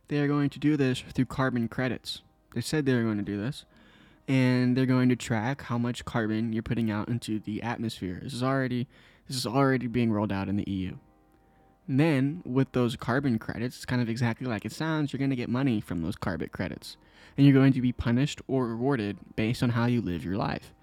they 0.08 0.20
are 0.20 0.28
going 0.28 0.50
to 0.50 0.60
do 0.60 0.76
this 0.76 1.04
through 1.14 1.26
carbon 1.26 1.68
credits. 1.68 2.22
They 2.54 2.62
said 2.62 2.86
they 2.86 2.96
were 2.96 3.04
going 3.04 3.18
to 3.18 3.24
do 3.24 3.40
this. 3.40 3.66
And 4.28 4.78
they're 4.78 4.86
going 4.86 5.10
to 5.10 5.16
track 5.16 5.64
how 5.64 5.78
much 5.78 6.06
carbon 6.06 6.54
you're 6.54 6.64
putting 6.64 6.90
out 6.90 7.10
into 7.10 7.40
the 7.40 7.62
atmosphere. 7.62 8.20
This 8.24 8.34
is 8.34 8.44
already 8.44 8.88
this 9.28 9.38
is 9.38 9.46
already 9.46 9.88
being 9.88 10.12
rolled 10.12 10.32
out 10.32 10.50
in 10.50 10.58
the 10.58 10.70
EU. 10.70 10.96
And 11.88 12.00
then 12.00 12.42
with 12.46 12.72
those 12.74 12.96
carbon 12.96 13.40
credits, 13.40 13.78
it's 13.78 13.86
kind 13.86 14.02
of 14.02 14.10
exactly 14.10 14.48
like 14.48 14.66
it 14.66 14.72
sounds, 14.72 15.12
you're 15.12 15.20
going 15.20 15.30
to 15.30 15.36
get 15.36 15.50
money 15.50 15.82
from 15.82 16.02
those 16.02 16.16
carbon 16.16 16.50
credits. 16.50 16.98
And 17.38 17.46
you're 17.46 17.56
going 17.56 17.74
to 17.74 17.82
be 17.82 17.92
punished 17.92 18.42
or 18.48 18.68
rewarded 18.68 19.18
based 19.36 19.64
on 19.64 19.70
how 19.70 19.86
you 19.86 20.02
live 20.02 20.24
your 20.24 20.38
life. 20.38 20.74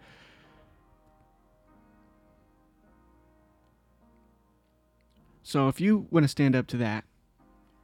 So 5.42 5.68
if 5.68 5.80
you 5.80 6.07
want 6.11 6.25
to 6.25 6.28
stand 6.28 6.54
up 6.54 6.66
to 6.68 6.76
that, 6.76 7.04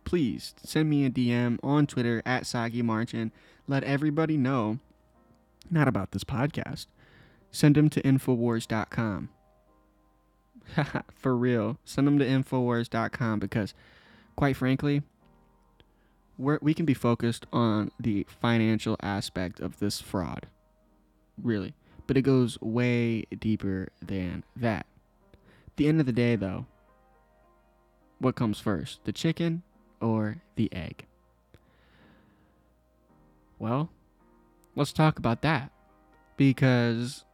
please 0.04 0.54
send 0.62 0.90
me 0.90 1.06
a 1.06 1.10
DM 1.10 1.58
on 1.62 1.86
Twitter 1.86 2.22
at 2.26 2.46
Sagi 2.46 2.82
March 2.82 3.14
and 3.14 3.30
let 3.66 3.84
everybody 3.84 4.36
know, 4.36 4.80
not 5.70 5.88
about 5.88 6.12
this 6.12 6.24
podcast. 6.24 6.86
Send 7.50 7.76
them 7.76 7.88
to 7.90 8.02
Infowars.com. 8.02 9.28
For 11.14 11.36
real. 11.36 11.78
Send 11.84 12.06
them 12.06 12.18
to 12.18 12.26
Infowars.com 12.26 13.38
because, 13.38 13.74
quite 14.36 14.56
frankly, 14.56 15.02
we're, 16.36 16.58
we 16.60 16.74
can 16.74 16.84
be 16.84 16.94
focused 16.94 17.46
on 17.52 17.90
the 17.98 18.26
financial 18.28 18.96
aspect 19.02 19.60
of 19.60 19.78
this 19.78 20.00
fraud. 20.00 20.46
Really. 21.40 21.74
But 22.06 22.16
it 22.16 22.22
goes 22.22 22.60
way 22.60 23.22
deeper 23.38 23.88
than 24.04 24.44
that. 24.56 24.86
At 25.68 25.76
the 25.76 25.88
end 25.88 26.00
of 26.00 26.06
the 26.06 26.12
day, 26.12 26.36
though, 26.36 26.66
what 28.18 28.36
comes 28.36 28.60
first, 28.60 29.04
the 29.04 29.12
chicken 29.12 29.62
or 30.00 30.42
the 30.56 30.72
egg? 30.72 31.06
Well, 33.58 33.90
let's 34.76 34.92
talk 34.92 35.18
about 35.18 35.42
that 35.42 35.70
because 36.36 37.24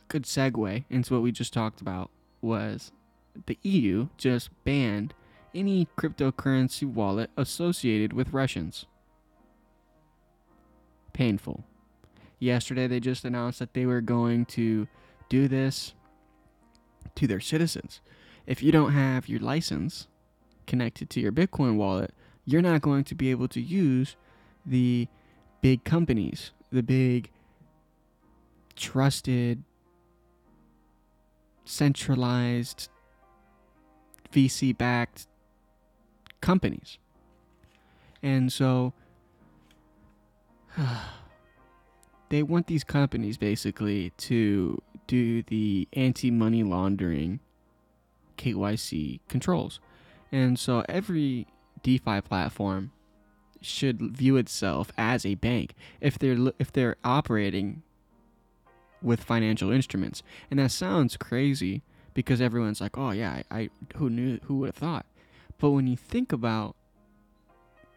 a 0.00 0.04
good 0.08 0.24
segue 0.24 0.84
into 0.90 1.14
what 1.14 1.22
we 1.22 1.32
just 1.32 1.52
talked 1.52 1.80
about 1.80 2.10
was 2.40 2.92
the 3.46 3.58
EU 3.62 4.08
just 4.16 4.50
banned 4.64 5.14
any 5.54 5.86
cryptocurrency 5.96 6.86
wallet 6.86 7.30
associated 7.36 8.12
with 8.12 8.32
Russians. 8.32 8.86
Painful. 11.12 11.64
Yesterday, 12.38 12.86
they 12.86 13.00
just 13.00 13.24
announced 13.24 13.58
that 13.58 13.74
they 13.74 13.86
were 13.86 14.00
going 14.00 14.44
to 14.46 14.88
do 15.28 15.46
this 15.46 15.94
to 17.14 17.26
their 17.26 17.40
citizens. 17.40 18.00
If 18.46 18.62
you 18.62 18.72
don't 18.72 18.92
have 18.92 19.28
your 19.28 19.40
license 19.40 20.08
connected 20.66 21.10
to 21.10 21.20
your 21.20 21.32
Bitcoin 21.32 21.76
wallet, 21.76 22.12
you're 22.44 22.62
not 22.62 22.82
going 22.82 23.04
to 23.04 23.14
be 23.14 23.30
able 23.30 23.48
to 23.48 23.60
use 23.60 24.16
the 24.66 25.06
big 25.62 25.84
companies, 25.84 26.50
the 26.70 26.82
big 26.82 27.30
trusted, 28.76 29.62
centralized, 31.64 32.90
VC 34.32 34.76
backed 34.76 35.26
companies. 36.42 36.98
And 38.22 38.52
so 38.52 38.92
they 42.28 42.42
want 42.42 42.66
these 42.66 42.84
companies 42.84 43.38
basically 43.38 44.10
to 44.18 44.82
do 45.06 45.42
the 45.44 45.88
anti 45.92 46.30
money 46.30 46.62
laundering 46.62 47.40
KYC 48.36 49.20
controls. 49.28 49.80
And 50.30 50.58
so 50.58 50.84
every 50.88 51.46
DeFi 51.82 52.22
platform 52.22 52.92
should 53.64 54.00
view 54.00 54.36
itself 54.36 54.92
as 54.96 55.24
a 55.24 55.34
bank 55.34 55.74
if 56.00 56.18
they're 56.18 56.52
if 56.58 56.72
they're 56.72 56.96
operating 57.04 57.82
with 59.00 59.22
financial 59.22 59.70
instruments. 59.70 60.22
And 60.50 60.60
that 60.60 60.70
sounds 60.70 61.16
crazy 61.16 61.82
because 62.14 62.40
everyone's 62.40 62.80
like, 62.80 62.96
"Oh 62.96 63.10
yeah, 63.10 63.42
I, 63.50 63.58
I 63.58 63.70
who 63.96 64.10
knew 64.10 64.38
who 64.44 64.58
would 64.58 64.68
have 64.68 64.76
thought?" 64.76 65.06
But 65.58 65.70
when 65.70 65.86
you 65.86 65.96
think 65.96 66.32
about 66.32 66.76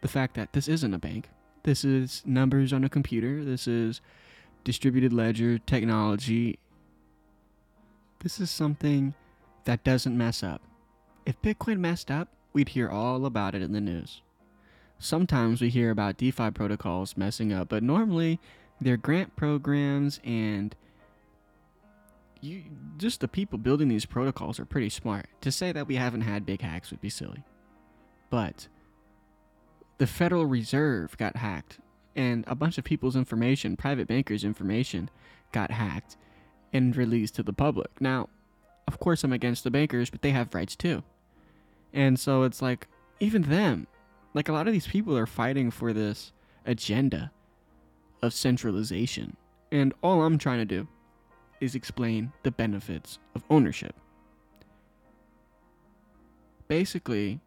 the 0.02 0.08
fact 0.08 0.36
that 0.36 0.54
this 0.54 0.68
isn't 0.68 0.94
a 0.94 1.00
bank, 1.00 1.30
this 1.64 1.84
is 1.84 2.22
numbers 2.26 2.72
on 2.72 2.84
a 2.84 2.90
computer, 2.90 3.44
this 3.44 3.68
is 3.68 4.02
distributed 4.64 5.12
ledger 5.12 5.58
technology. 5.58 6.60
This 8.20 8.40
is 8.40 8.52
something 8.52 9.14
that 9.66 9.84
doesn't 9.84 10.18
mess 10.18 10.44
up. 10.44 10.62
If 11.26 11.42
Bitcoin 11.42 11.80
messed 11.80 12.12
up, 12.12 12.30
we'd 12.54 12.70
hear 12.70 12.90
all 12.90 13.26
about 13.26 13.56
it 13.56 13.62
in 13.62 13.72
the 13.72 13.82
news. 13.82 14.22
Sometimes 15.00 15.62
we 15.62 15.70
hear 15.70 15.92
about 15.92 16.18
DeFi 16.18 16.52
protocols 16.52 17.18
messing 17.18 17.52
up, 17.54 17.70
but 17.70 17.84
normally 17.84 18.40
they're 18.82 18.98
grant 18.98 19.36
programs 19.36 20.20
and 20.24 20.75
you 22.42 22.64
just 22.98 23.22
the 23.22 23.28
people 23.28 23.58
building 23.58 23.88
these 23.88 24.06
protocols 24.06 24.60
are 24.60 24.66
pretty 24.66 24.90
smart. 24.90 25.28
To 25.42 25.52
say 25.52 25.72
that 25.72 25.88
we 25.88 25.96
haven't 25.96 26.22
had 26.22 26.46
big 26.46 26.62
hacks 26.62 26.92
would 26.92 27.02
be 27.02 27.10
silly. 27.10 27.44
But 28.30 28.68
the 29.98 30.08
Federal 30.08 30.46
Reserve 30.46 31.18
got 31.18 31.38
hacked 31.38 31.80
and 32.16 32.44
a 32.48 32.56
bunch 32.56 32.78
of 32.78 32.84
people's 32.84 33.16
information, 33.16 33.75
private 33.75 34.08
bankers' 34.08 34.44
information, 34.44 35.10
got 35.52 35.72
hacked 35.72 36.18
and 36.72 36.96
released 36.96 37.36
to 37.36 37.44
the 37.44 37.54
public. 37.54 37.90
Now, 38.00 38.30
of 38.88 39.00
course, 39.00 39.24
I'm 39.24 39.34
against 39.34 39.64
the 39.64 39.72
bankers, 39.72 40.10
but 40.10 40.22
they 40.22 40.32
have 40.32 40.54
rights 40.54 40.75
too. 40.75 41.04
And 41.94 42.20
so 42.20 42.44
it's 42.44 42.62
like, 42.62 42.88
even 43.20 43.44
them, 43.44 43.88
like 44.36 44.50
a 44.50 44.54
lot 44.54 44.68
of 44.68 44.74
these 44.74 44.86
people 44.86 45.18
are 45.18 45.25
fighting 45.25 45.72
for 45.72 45.94
this 45.94 46.34
agenda 46.65 47.32
of 48.22 48.34
centralization. 48.34 49.38
And 49.72 49.94
all 50.04 50.22
I'm 50.22 50.38
trying 50.38 50.60
to 50.60 50.65
do 50.65 50.88
is 51.62 51.74
explain 51.74 52.34
the 52.44 52.51
benefits 52.51 53.18
of 53.34 53.44
ownership. 53.50 53.96
Basically, 56.68 57.39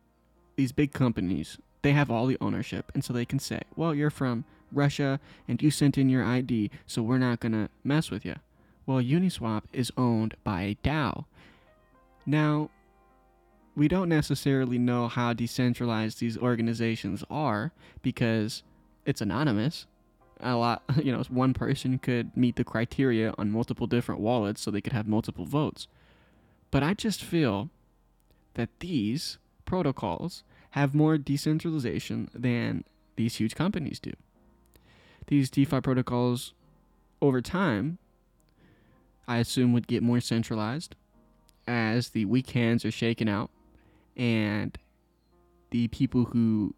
these 0.56 0.72
big 0.72 0.92
companies, 0.92 1.58
they 1.82 1.92
have 1.92 2.10
all 2.10 2.26
the 2.26 2.38
ownership, 2.40 2.90
and 2.94 3.04
so 3.04 3.12
they 3.12 3.26
can 3.26 3.38
say, 3.38 3.60
well, 3.76 3.94
you're 3.94 4.10
from 4.10 4.44
Russia 4.72 5.20
and 5.46 5.60
you 5.62 5.70
sent 5.70 5.98
in 5.98 6.08
your 6.08 6.24
ID, 6.24 6.70
so 6.86 7.02
we're 7.02 7.18
not 7.18 7.40
going 7.40 7.52
to 7.52 7.68
mess 7.84 8.10
with 8.10 8.24
you. 8.24 8.36
Well, 8.86 9.02
Uniswap 9.02 9.64
is 9.74 9.92
owned 9.98 10.36
by 10.42 10.78
DAO. 10.82 11.26
Now, 12.24 12.70
we 13.78 13.88
don't 13.88 14.08
necessarily 14.08 14.78
know 14.78 15.06
how 15.08 15.32
decentralized 15.32 16.18
these 16.18 16.36
organizations 16.36 17.22
are 17.30 17.72
because 18.02 18.64
it's 19.06 19.20
anonymous. 19.20 19.86
A 20.40 20.56
lot, 20.56 20.82
you 21.02 21.12
know, 21.12 21.22
one 21.28 21.54
person 21.54 21.98
could 21.98 22.36
meet 22.36 22.56
the 22.56 22.64
criteria 22.64 23.32
on 23.38 23.52
multiple 23.52 23.86
different 23.86 24.20
wallets 24.20 24.60
so 24.60 24.70
they 24.70 24.80
could 24.80 24.92
have 24.92 25.06
multiple 25.06 25.44
votes. 25.44 25.86
But 26.70 26.82
I 26.82 26.94
just 26.94 27.22
feel 27.22 27.70
that 28.54 28.68
these 28.80 29.38
protocols 29.64 30.42
have 30.72 30.94
more 30.94 31.16
decentralization 31.16 32.28
than 32.34 32.84
these 33.16 33.36
huge 33.36 33.54
companies 33.54 34.00
do 34.00 34.12
these 35.28 35.50
DeFi 35.50 35.80
protocols 35.80 36.54
over 37.20 37.40
time, 37.40 37.98
I 39.26 39.38
assume 39.38 39.72
would 39.74 39.86
get 39.86 40.02
more 40.02 40.20
centralized 40.20 40.96
as 41.66 42.10
the 42.10 42.24
weak 42.24 42.50
hands 42.50 42.84
are 42.84 42.90
shaken 42.90 43.28
out 43.28 43.50
and 44.18 44.76
the 45.70 45.88
people 45.88 46.24
who 46.26 46.74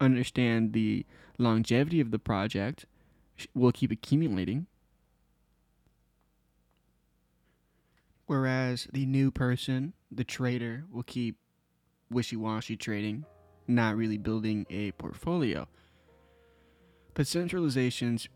understand 0.00 0.72
the 0.72 1.06
longevity 1.38 2.00
of 2.00 2.10
the 2.10 2.18
project 2.18 2.86
will 3.54 3.72
keep 3.72 3.92
accumulating. 3.92 4.66
Whereas 8.26 8.88
the 8.92 9.04
new 9.04 9.30
person, 9.30 9.92
the 10.10 10.24
trader, 10.24 10.84
will 10.90 11.02
keep 11.02 11.36
wishy 12.10 12.36
washy 12.36 12.76
trading, 12.76 13.24
not 13.68 13.96
really 13.96 14.18
building 14.18 14.66
a 14.70 14.92
portfolio. 14.92 15.68
But 17.14 17.26
centralization's 17.26 18.28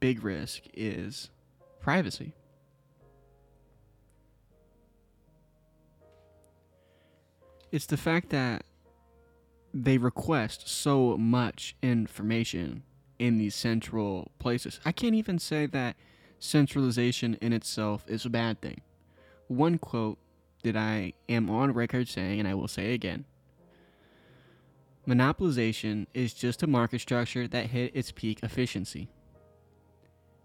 big 0.00 0.24
risk 0.24 0.64
is 0.74 1.30
privacy. 1.80 2.34
It's 7.74 7.86
the 7.86 7.96
fact 7.96 8.30
that 8.30 8.62
they 9.72 9.98
request 9.98 10.68
so 10.68 11.18
much 11.18 11.74
information 11.82 12.84
in 13.18 13.36
these 13.36 13.56
central 13.56 14.30
places. 14.38 14.78
I 14.84 14.92
can't 14.92 15.16
even 15.16 15.40
say 15.40 15.66
that 15.66 15.96
centralization 16.38 17.34
in 17.40 17.52
itself 17.52 18.04
is 18.06 18.24
a 18.24 18.30
bad 18.30 18.60
thing. 18.60 18.80
One 19.48 19.78
quote 19.78 20.18
that 20.62 20.76
I 20.76 21.14
am 21.28 21.50
on 21.50 21.72
record 21.74 22.06
saying, 22.06 22.38
and 22.38 22.48
I 22.48 22.54
will 22.54 22.68
say 22.68 22.94
again 22.94 23.24
Monopolization 25.04 26.06
is 26.14 26.32
just 26.32 26.62
a 26.62 26.68
market 26.68 27.00
structure 27.00 27.48
that 27.48 27.70
hit 27.70 27.90
its 27.92 28.12
peak 28.12 28.38
efficiency. 28.44 29.08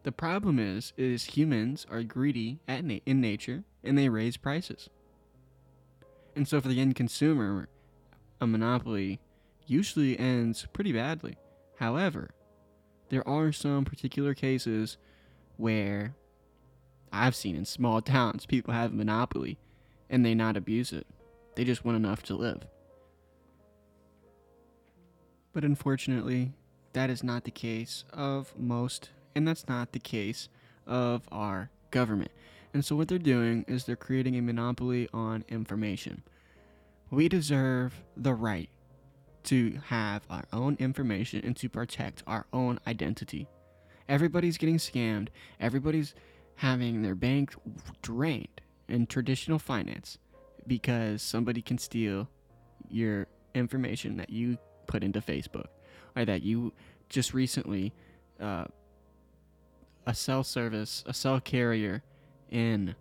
The 0.01 0.11
problem 0.11 0.57
is, 0.57 0.93
is 0.97 1.25
humans 1.25 1.85
are 1.91 2.01
greedy 2.01 2.59
at 2.67 2.83
na- 2.83 3.05
in 3.05 3.21
nature 3.21 3.65
and 3.83 3.95
they 3.95 4.09
raise 4.09 4.35
prices. 4.35 4.89
And 6.39 6.47
so 6.47 6.61
for 6.61 6.69
the 6.69 6.79
end 6.79 6.95
consumer, 6.95 7.67
a 8.39 8.47
monopoly 8.47 9.19
usually 9.67 10.17
ends 10.17 10.65
pretty 10.71 10.93
badly. 10.93 11.35
However, 11.79 12.29
there 13.09 13.27
are 13.27 13.51
some 13.51 13.83
particular 13.83 14.33
cases 14.33 14.95
where 15.57 16.15
I've 17.11 17.35
seen 17.35 17.57
in 17.57 17.65
small 17.65 18.01
towns 18.15 18.45
people 18.45 18.73
have 18.73 18.93
a 18.93 18.95
monopoly 18.95 19.57
and 20.09 20.25
they 20.25 20.33
not 20.33 20.55
abuse 20.55 20.93
it. 20.93 21.05
They 21.55 21.65
just 21.65 21.83
want 21.83 21.97
enough 21.97 22.23
to 22.23 22.35
live. 22.35 22.65
But 25.51 25.65
unfortunately, 25.65 26.53
that 26.93 27.09
is 27.09 27.21
not 27.21 27.43
the 27.43 27.51
case 27.51 28.05
of 28.13 28.57
most, 28.57 29.09
and 29.35 29.45
that's 29.45 29.67
not 29.67 29.91
the 29.91 29.99
case 29.99 30.47
of 30.87 31.27
our 31.33 31.69
government. 31.91 32.31
And 32.73 32.85
so, 32.85 32.95
what 32.95 33.07
they're 33.07 33.17
doing 33.17 33.65
is 33.67 33.85
they're 33.85 33.95
creating 33.95 34.35
a 34.35 34.41
monopoly 34.41 35.09
on 35.13 35.43
information. 35.49 36.23
We 37.09 37.27
deserve 37.27 38.03
the 38.15 38.33
right 38.33 38.69
to 39.45 39.79
have 39.87 40.23
our 40.29 40.45
own 40.53 40.77
information 40.79 41.41
and 41.43 41.55
to 41.57 41.69
protect 41.69 42.21
our 42.27 42.45
own 42.53 42.79
identity. 42.85 43.47
Everybody's 44.07 44.57
getting 44.57 44.77
scammed, 44.77 45.29
everybody's 45.59 46.13
having 46.55 47.01
their 47.01 47.15
bank 47.15 47.55
drained 48.01 48.61
in 48.87 49.07
traditional 49.07 49.57
finance 49.57 50.17
because 50.67 51.21
somebody 51.21 51.61
can 51.61 51.77
steal 51.77 52.29
your 52.89 53.27
information 53.55 54.17
that 54.17 54.29
you 54.29 54.57
put 54.87 55.03
into 55.03 55.21
Facebook, 55.21 55.67
or 56.15 56.25
that 56.25 56.43
you 56.43 56.73
just 57.07 57.33
recently 57.33 57.93
uh, 58.39 58.65
a 60.05 60.13
cell 60.13 60.43
service, 60.43 61.03
a 61.07 61.13
cell 61.13 61.39
carrier 61.39 62.03
in 62.51 62.95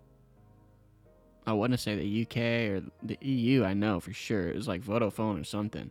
I 1.49 1.53
want 1.53 1.73
to 1.73 1.79
say 1.79 1.97
the 1.97 2.23
UK 2.23 2.37
or 2.71 2.83
the 3.03 3.17
EU. 3.27 3.65
I 3.65 3.73
know 3.73 4.01
for 4.01 4.13
sure 4.13 4.49
it 4.49 4.55
was 4.55 4.69
like 4.69 4.83
Vodafone 4.83 5.41
or 5.41 5.45
something. 5.45 5.91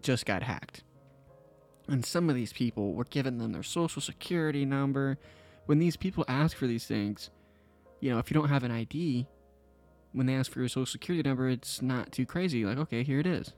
Just 0.00 0.24
got 0.24 0.42
hacked, 0.42 0.82
and 1.86 2.02
some 2.02 2.30
of 2.30 2.36
these 2.36 2.54
people 2.54 2.94
were 2.94 3.04
giving 3.04 3.36
them 3.36 3.52
their 3.52 3.62
social 3.62 4.00
security 4.00 4.64
number. 4.64 5.18
When 5.66 5.78
these 5.78 5.96
people 5.96 6.24
ask 6.26 6.56
for 6.56 6.66
these 6.66 6.86
things, 6.86 7.28
you 8.00 8.10
know, 8.10 8.18
if 8.18 8.30
you 8.30 8.34
don't 8.34 8.48
have 8.48 8.64
an 8.64 8.70
ID, 8.70 9.26
when 10.12 10.24
they 10.24 10.34
ask 10.34 10.50
for 10.50 10.60
your 10.60 10.68
social 10.68 10.86
security 10.86 11.28
number, 11.28 11.48
it's 11.50 11.82
not 11.82 12.12
too 12.12 12.24
crazy. 12.24 12.64
Like, 12.64 12.78
okay, 12.78 13.02
here 13.02 13.20
it 13.20 13.26
is. 13.26 13.52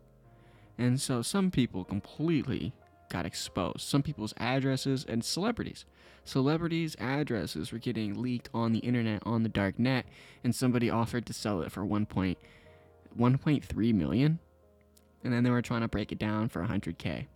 And 0.76 1.00
so 1.00 1.22
some 1.22 1.52
people 1.52 1.84
completely 1.84 2.72
got 3.08 3.26
exposed. 3.26 3.80
Some 3.80 4.02
people's 4.02 4.34
addresses 4.36 5.04
and 5.08 5.24
celebrities. 5.24 5.84
Celebrities' 6.24 6.96
addresses 6.98 7.72
were 7.72 7.78
getting 7.78 8.20
leaked 8.20 8.50
on 8.52 8.72
the 8.72 8.80
internet, 8.80 9.22
on 9.24 9.42
the 9.42 9.48
dark 9.48 9.78
net, 9.78 10.04
and 10.44 10.54
somebody 10.54 10.90
offered 10.90 11.26
to 11.26 11.32
sell 11.32 11.62
it 11.62 11.72
for 11.72 11.82
1.1.3 11.82 13.94
million. 13.94 14.38
And 15.24 15.32
then 15.32 15.42
they 15.42 15.50
were 15.50 15.62
trying 15.62 15.80
to 15.80 15.88
break 15.88 16.12
it 16.12 16.18
down 16.18 16.48
for 16.48 16.64
100k. 16.64 17.26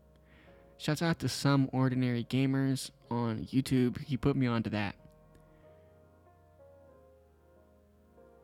Shouts 0.78 1.02
out 1.02 1.18
to 1.20 1.28
some 1.28 1.68
ordinary 1.72 2.24
gamers 2.24 2.90
on 3.10 3.46
YouTube. 3.52 4.00
He 4.02 4.16
put 4.16 4.36
me 4.36 4.46
onto 4.46 4.70
that. 4.70 4.94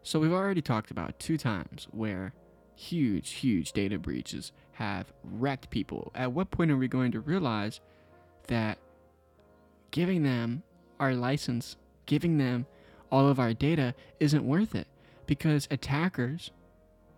So 0.02 0.18
we've 0.18 0.32
already 0.32 0.62
talked 0.62 0.90
about 0.90 1.18
two 1.18 1.36
times 1.36 1.88
where 1.90 2.32
huge, 2.78 3.30
huge 3.30 3.72
data 3.72 3.98
breaches 3.98 4.52
have 4.74 5.12
wrecked 5.24 5.68
people. 5.68 6.12
At 6.14 6.30
what 6.30 6.52
point 6.52 6.70
are 6.70 6.76
we 6.76 6.86
going 6.86 7.10
to 7.10 7.20
realize 7.20 7.80
that 8.46 8.78
giving 9.90 10.22
them 10.22 10.62
our 11.00 11.12
license, 11.12 11.76
giving 12.06 12.38
them 12.38 12.66
all 13.10 13.26
of 13.26 13.40
our 13.40 13.52
data 13.52 13.94
isn't 14.20 14.46
worth 14.46 14.76
it? 14.76 14.86
Because 15.26 15.66
attackers 15.72 16.52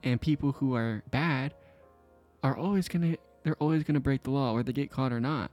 and 0.02 0.18
people 0.18 0.52
who 0.52 0.74
are 0.74 1.02
bad 1.10 1.52
are 2.42 2.56
always 2.56 2.88
going 2.88 3.12
to 3.12 3.18
they're 3.42 3.56
always 3.56 3.84
going 3.84 3.94
to 3.94 4.00
break 4.00 4.22
the 4.22 4.30
law 4.30 4.52
whether 4.52 4.64
they 4.64 4.72
get 4.72 4.90
caught 4.90 5.12
or 5.12 5.20
not. 5.20 5.50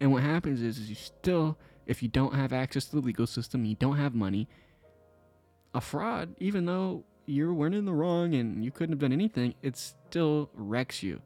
And 0.00 0.12
what 0.12 0.22
happens 0.22 0.62
is, 0.62 0.78
is 0.78 0.88
you 0.88 0.94
still 0.94 1.58
if 1.84 2.00
you 2.00 2.08
don't 2.08 2.34
have 2.34 2.52
access 2.52 2.84
to 2.86 2.96
the 2.96 3.02
legal 3.02 3.26
system, 3.26 3.64
you 3.64 3.74
don't 3.74 3.96
have 3.96 4.14
money, 4.14 4.46
a 5.74 5.80
fraud, 5.80 6.36
even 6.38 6.66
though 6.66 7.02
you 7.28 7.52
weren't 7.52 7.74
in 7.74 7.84
the 7.84 7.92
wrong 7.92 8.34
and 8.34 8.64
you 8.64 8.70
couldn't 8.70 8.94
have 8.94 9.00
done 9.00 9.12
anything, 9.12 9.54
it 9.62 9.76
still 9.76 10.50
wrecks 10.54 11.02
you. 11.02 11.20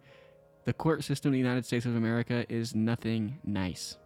The 0.64 0.72
court 0.72 1.04
system 1.04 1.30
in 1.30 1.32
the 1.32 1.38
United 1.38 1.64
States 1.64 1.86
of 1.86 1.96
America 1.96 2.44
is 2.48 2.74
nothing 2.74 3.38
nice. 3.44 3.96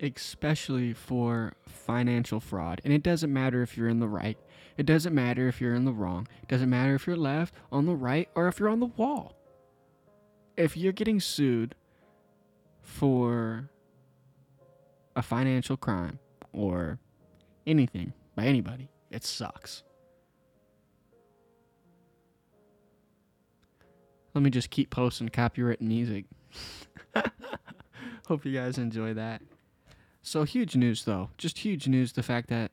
Especially 0.00 0.92
for 0.92 1.54
financial 1.66 2.40
fraud. 2.40 2.80
And 2.84 2.92
it 2.92 3.02
doesn't 3.02 3.32
matter 3.32 3.62
if 3.62 3.76
you're 3.76 3.88
in 3.88 4.00
the 4.00 4.08
right, 4.08 4.38
it 4.76 4.86
doesn't 4.86 5.14
matter 5.14 5.48
if 5.48 5.60
you're 5.60 5.74
in 5.74 5.84
the 5.84 5.92
wrong, 5.92 6.26
it 6.42 6.48
doesn't 6.48 6.70
matter 6.70 6.94
if 6.94 7.06
you're 7.06 7.16
left, 7.16 7.54
on 7.70 7.86
the 7.86 7.94
right, 7.94 8.28
or 8.34 8.48
if 8.48 8.58
you're 8.58 8.68
on 8.68 8.80
the 8.80 8.86
wall. 8.86 9.36
If 10.56 10.76
you're 10.76 10.92
getting 10.92 11.20
sued 11.20 11.74
for 12.82 13.70
a 15.14 15.22
financial 15.22 15.76
crime 15.76 16.18
or 16.52 16.98
anything 17.66 18.12
by 18.34 18.44
anybody, 18.44 18.88
it 19.10 19.24
sucks. 19.24 19.84
Let 24.34 24.42
me 24.42 24.50
just 24.50 24.70
keep 24.70 24.90
posting 24.90 25.28
copyrighted 25.28 25.86
music. 25.86 26.24
Hope 28.26 28.44
you 28.44 28.52
guys 28.52 28.78
enjoy 28.78 29.14
that. 29.14 29.42
So, 30.22 30.44
huge 30.44 30.76
news 30.76 31.04
though. 31.04 31.30
Just 31.36 31.58
huge 31.58 31.88
news 31.88 32.12
the 32.12 32.22
fact 32.22 32.48
that 32.48 32.72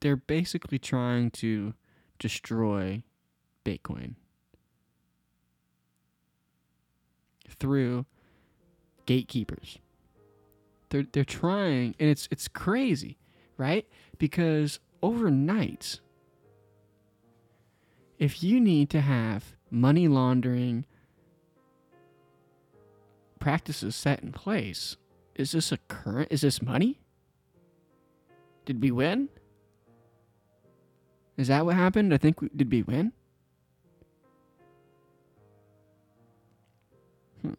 they're 0.00 0.16
basically 0.16 0.78
trying 0.78 1.30
to 1.30 1.74
destroy 2.18 3.02
Bitcoin 3.64 4.14
through 7.48 8.04
gatekeepers. 9.06 9.78
They're 10.90 11.06
they're 11.10 11.24
trying 11.24 11.94
and 11.98 12.10
it's 12.10 12.28
it's 12.30 12.48
crazy, 12.48 13.18
right? 13.56 13.86
Because 14.18 14.78
overnight 15.02 16.00
if 18.18 18.42
you 18.42 18.60
need 18.60 18.90
to 18.90 19.00
have 19.00 19.56
money 19.72 20.06
laundering 20.06 20.84
practices 23.40 23.96
set 23.96 24.22
in 24.22 24.30
place, 24.30 24.96
is 25.34 25.52
this 25.52 25.72
a 25.72 25.78
current? 25.88 26.28
Is 26.30 26.42
this 26.42 26.62
money? 26.62 27.00
Did 28.66 28.80
we 28.80 28.90
win? 28.90 29.28
Is 31.36 31.48
that 31.48 31.64
what 31.64 31.74
happened? 31.74 32.12
I 32.12 32.18
think 32.18 32.40
we, 32.40 32.50
did 32.54 32.70
we 32.70 32.82
win? 32.82 33.12
Hmm. 37.40 37.54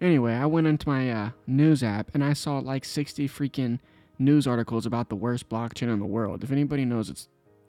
Anyway, 0.00 0.34
I 0.34 0.46
went 0.46 0.66
into 0.66 0.88
my 0.88 1.10
uh, 1.10 1.30
news 1.46 1.82
app 1.82 2.14
and 2.14 2.22
I 2.22 2.34
saw 2.34 2.58
like 2.58 2.84
60 2.84 3.26
freaking 3.28 3.80
news 4.18 4.46
articles 4.46 4.84
about 4.84 5.08
the 5.08 5.16
worst 5.16 5.48
blockchain 5.48 5.92
in 5.92 5.98
the 5.98 6.06
world. 6.06 6.44
If 6.44 6.52
anybody 6.52 6.84
knows, 6.84 7.08
it's 7.08 7.26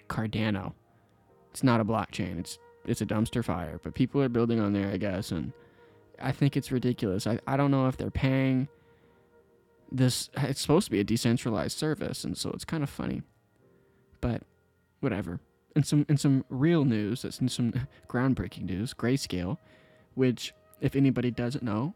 Cardano. 0.10 0.74
It's 1.52 1.64
not 1.64 1.82
a 1.82 1.86
blockchain. 1.86 2.40
It's 2.40 2.58
it's 2.84 3.02
a 3.02 3.06
dumpster 3.06 3.44
fire, 3.44 3.80
but 3.84 3.94
people 3.94 4.22
are 4.22 4.30
building 4.30 4.60
on 4.60 4.74
there, 4.74 4.90
I 4.90 4.98
guess, 4.98 5.32
and 5.32 5.54
I 6.20 6.32
think 6.32 6.58
it's 6.58 6.72
ridiculous. 6.72 7.28
I, 7.28 7.40
I 7.46 7.58
don't 7.58 7.72
know 7.72 7.88
if 7.88 7.98
they're 7.98 8.10
paying 8.10 8.68
this 9.92 10.30
it's 10.38 10.62
supposed 10.62 10.86
to 10.86 10.92
be 10.92 11.00
a 11.00 11.04
decentralized 11.04 11.78
service, 11.78 12.24
and 12.24 12.38
so 12.38 12.50
it's 12.52 12.66
kind 12.66 12.84
of 12.84 12.90
funny. 12.90 13.24
But 14.22 14.44
whatever. 15.00 15.40
And 15.76 15.86
some 15.86 16.06
in 16.10 16.18
some 16.18 16.46
real 16.50 16.86
news, 16.86 17.22
that's 17.22 17.38
some 17.54 17.74
groundbreaking 18.08 18.64
news, 18.64 18.94
Grayscale, 18.94 19.58
which 20.16 20.54
if 20.80 20.96
anybody 20.96 21.32
doesn't 21.32 21.64
know, 21.64 21.94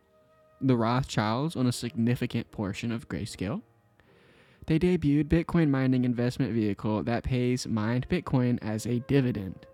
the 0.62 0.78
Rothschilds 0.78 1.56
own 1.56 1.68
a 1.68 1.72
significant 1.72 2.52
portion 2.52 2.92
of 2.92 3.08
Grayscale. 3.08 3.62
They 4.68 4.80
debuted 4.80 5.26
Bitcoin 5.26 5.70
mining 5.70 6.06
investment 6.06 6.52
vehicle 6.52 7.04
that 7.04 7.24
pays 7.24 7.68
mined 7.68 8.10
Bitcoin 8.10 8.58
as 8.62 8.86
a 8.86 9.00
dividend. 9.02 9.68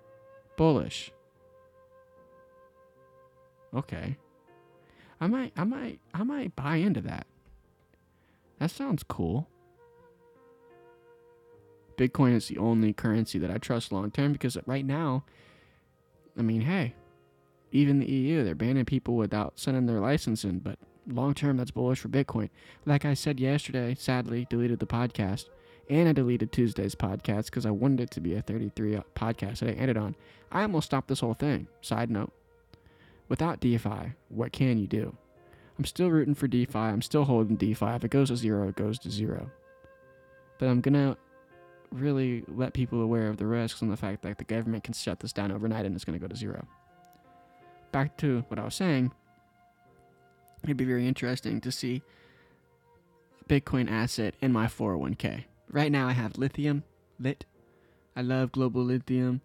Bullish. 0.58 1.12
Okay. 3.74 4.18
I 5.22 5.28
might 5.28 5.54
I 5.56 5.64
might 5.64 6.00
I 6.14 6.24
might 6.24 6.56
buy 6.56 6.78
into 6.78 7.02
that. 7.02 7.26
That 8.60 8.72
sounds 8.72 9.04
cool. 9.04 9.48
Bitcoin 11.98 12.36
is 12.36 12.48
the 12.48 12.58
only 12.58 12.94
currency 12.94 13.40
that 13.40 13.52
I 13.52 13.58
trust 13.58 13.92
long 13.92 14.12
term 14.12 14.34
because 14.34 14.58
right 14.66 14.86
now, 14.86 15.24
I 16.38 16.42
mean, 16.42 16.62
hey, 16.62 16.96
even 17.72 18.00
the 18.00 18.12
EU, 18.12 18.44
they're 18.44 18.56
banning 18.56 18.86
people 18.86 19.16
without 19.16 19.54
sending 19.56 19.86
their 19.86 20.00
license 20.00 20.44
in, 20.44 20.60
but 20.60 20.80
long 21.12 21.34
term, 21.34 21.58
that's 21.58 21.72
bullish 21.72 22.00
for 22.00 22.10
Bitcoin. 22.10 22.50
Like 22.86 23.06
I 23.06 23.14
said 23.14 23.40
yesterday, 23.40 23.96
sadly, 23.98 24.48
deleted 24.50 24.80
the 24.80 24.88
podcast. 24.88 25.46
And 25.90 26.08
I 26.08 26.14
deleted 26.14 26.52
Tuesday's 26.52 26.96
podcast 26.96 27.46
because 27.46 27.66
I 27.66 27.72
wanted 27.72 28.02
it 28.02 28.12
to 28.12 28.22
be 28.22 28.36
a 28.36 28.42
33 28.42 28.96
uh, 28.96 29.02
podcast 29.16 29.60
that 29.60 29.70
I 29.70 29.74
ended 29.74 29.98
on. 29.98 30.16
I 30.52 30.62
almost 30.62 30.86
stopped 30.86 31.10
this 31.10 31.20
whole 31.20 31.34
thing. 31.34 31.68
Side 31.82 32.10
note. 32.10 32.32
Without 33.28 33.60
DeFi, 33.60 34.14
what 34.30 34.54
can 34.54 34.78
you 34.78 34.88
do? 34.88 35.16
I'm 35.78 35.86
still 35.86 36.10
rooting 36.10 36.36
for 36.36 36.48
DeFi. 36.48 36.78
I'm 36.78 37.02
still 37.02 37.26
holding 37.26 37.56
DeFi. 37.56 37.88
If 37.88 38.04
it 38.04 38.12
goes 38.12 38.30
to 38.30 38.38
zero, 38.38 38.70
it 38.70 38.76
goes 38.76 39.00
to 39.00 39.10
zero. 39.10 39.50
But 40.60 40.68
I'm 40.68 40.80
going 40.82 40.94
to 40.94 41.18
really 41.92 42.44
let 42.48 42.74
people 42.74 43.02
aware 43.02 43.28
of 43.28 43.38
the 43.38 43.48
risks 43.48 43.82
and 43.82 43.92
the 43.92 43.98
fact 43.98 44.22
that 44.22 44.38
the 44.38 44.44
government 44.44 44.84
can 44.84 44.94
shut 44.94 45.20
this 45.20 45.34
down 45.34 45.52
overnight 45.52 45.86
and 45.86 45.96
it's 45.96 46.06
going 46.06 46.18
to 46.18 46.24
go 46.24 46.28
to 46.28 46.38
zero. 46.38 46.66
Back 47.92 48.16
to 48.18 48.46
what 48.48 48.60
I 48.60 48.64
was 48.64 48.76
saying 48.76 49.12
it'd 50.64 50.78
be 50.78 50.86
very 50.86 51.08
interesting 51.08 51.62
to 51.62 51.72
see 51.72 52.02
a 53.42 53.44
Bitcoin 53.46 53.90
asset 53.90 54.36
in 54.42 54.52
my 54.52 54.68
401k. 54.68 55.46
Right 55.70 55.92
now, 55.92 56.08
I 56.08 56.12
have 56.12 56.38
lithium, 56.38 56.84
lit. 57.20 57.46
I 58.16 58.22
love 58.22 58.52
global 58.52 58.84
lithium. 58.84 59.42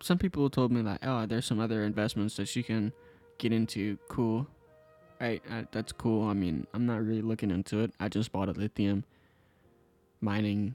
Some 0.00 0.18
people 0.18 0.50
told 0.50 0.72
me 0.72 0.82
like, 0.82 1.04
oh, 1.04 1.26
there's 1.26 1.46
some 1.46 1.60
other 1.60 1.84
investments 1.84 2.36
that 2.36 2.54
you 2.56 2.64
can 2.64 2.92
get 3.38 3.52
into. 3.52 3.98
Cool. 4.08 4.46
Right, 5.20 5.42
that's 5.70 5.92
cool. 5.92 6.28
I 6.28 6.34
mean, 6.34 6.66
I'm 6.74 6.86
not 6.86 7.02
really 7.02 7.22
looking 7.22 7.50
into 7.50 7.80
it. 7.80 7.92
I 8.00 8.08
just 8.08 8.32
bought 8.32 8.48
a 8.48 8.52
lithium 8.52 9.04
mining 10.20 10.74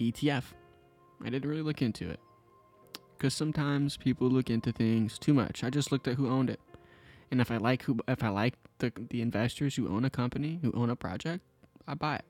ETF. 0.00 0.44
I 1.24 1.30
didn't 1.30 1.48
really 1.48 1.62
look 1.62 1.82
into 1.82 2.10
it. 2.10 2.20
Because 3.16 3.34
sometimes 3.34 3.96
people 3.96 4.28
look 4.28 4.50
into 4.50 4.72
things 4.72 5.18
too 5.18 5.32
much. 5.32 5.64
I 5.64 5.70
just 5.70 5.90
looked 5.90 6.06
at 6.06 6.14
who 6.14 6.28
owned 6.28 6.50
it. 6.50 6.60
And 7.32 7.40
if 7.40 7.50
I 7.50 7.56
like 7.56 7.82
who 7.84 7.98
if 8.06 8.22
I 8.22 8.28
like 8.28 8.54
the 8.78 8.92
the 9.08 9.22
investors 9.22 9.74
who 9.74 9.88
own 9.88 10.04
a 10.04 10.10
company, 10.10 10.60
who 10.60 10.70
own 10.72 10.90
a 10.90 10.96
project, 10.96 11.42
I 11.88 11.94
buy 11.94 12.16
it. 12.16 12.24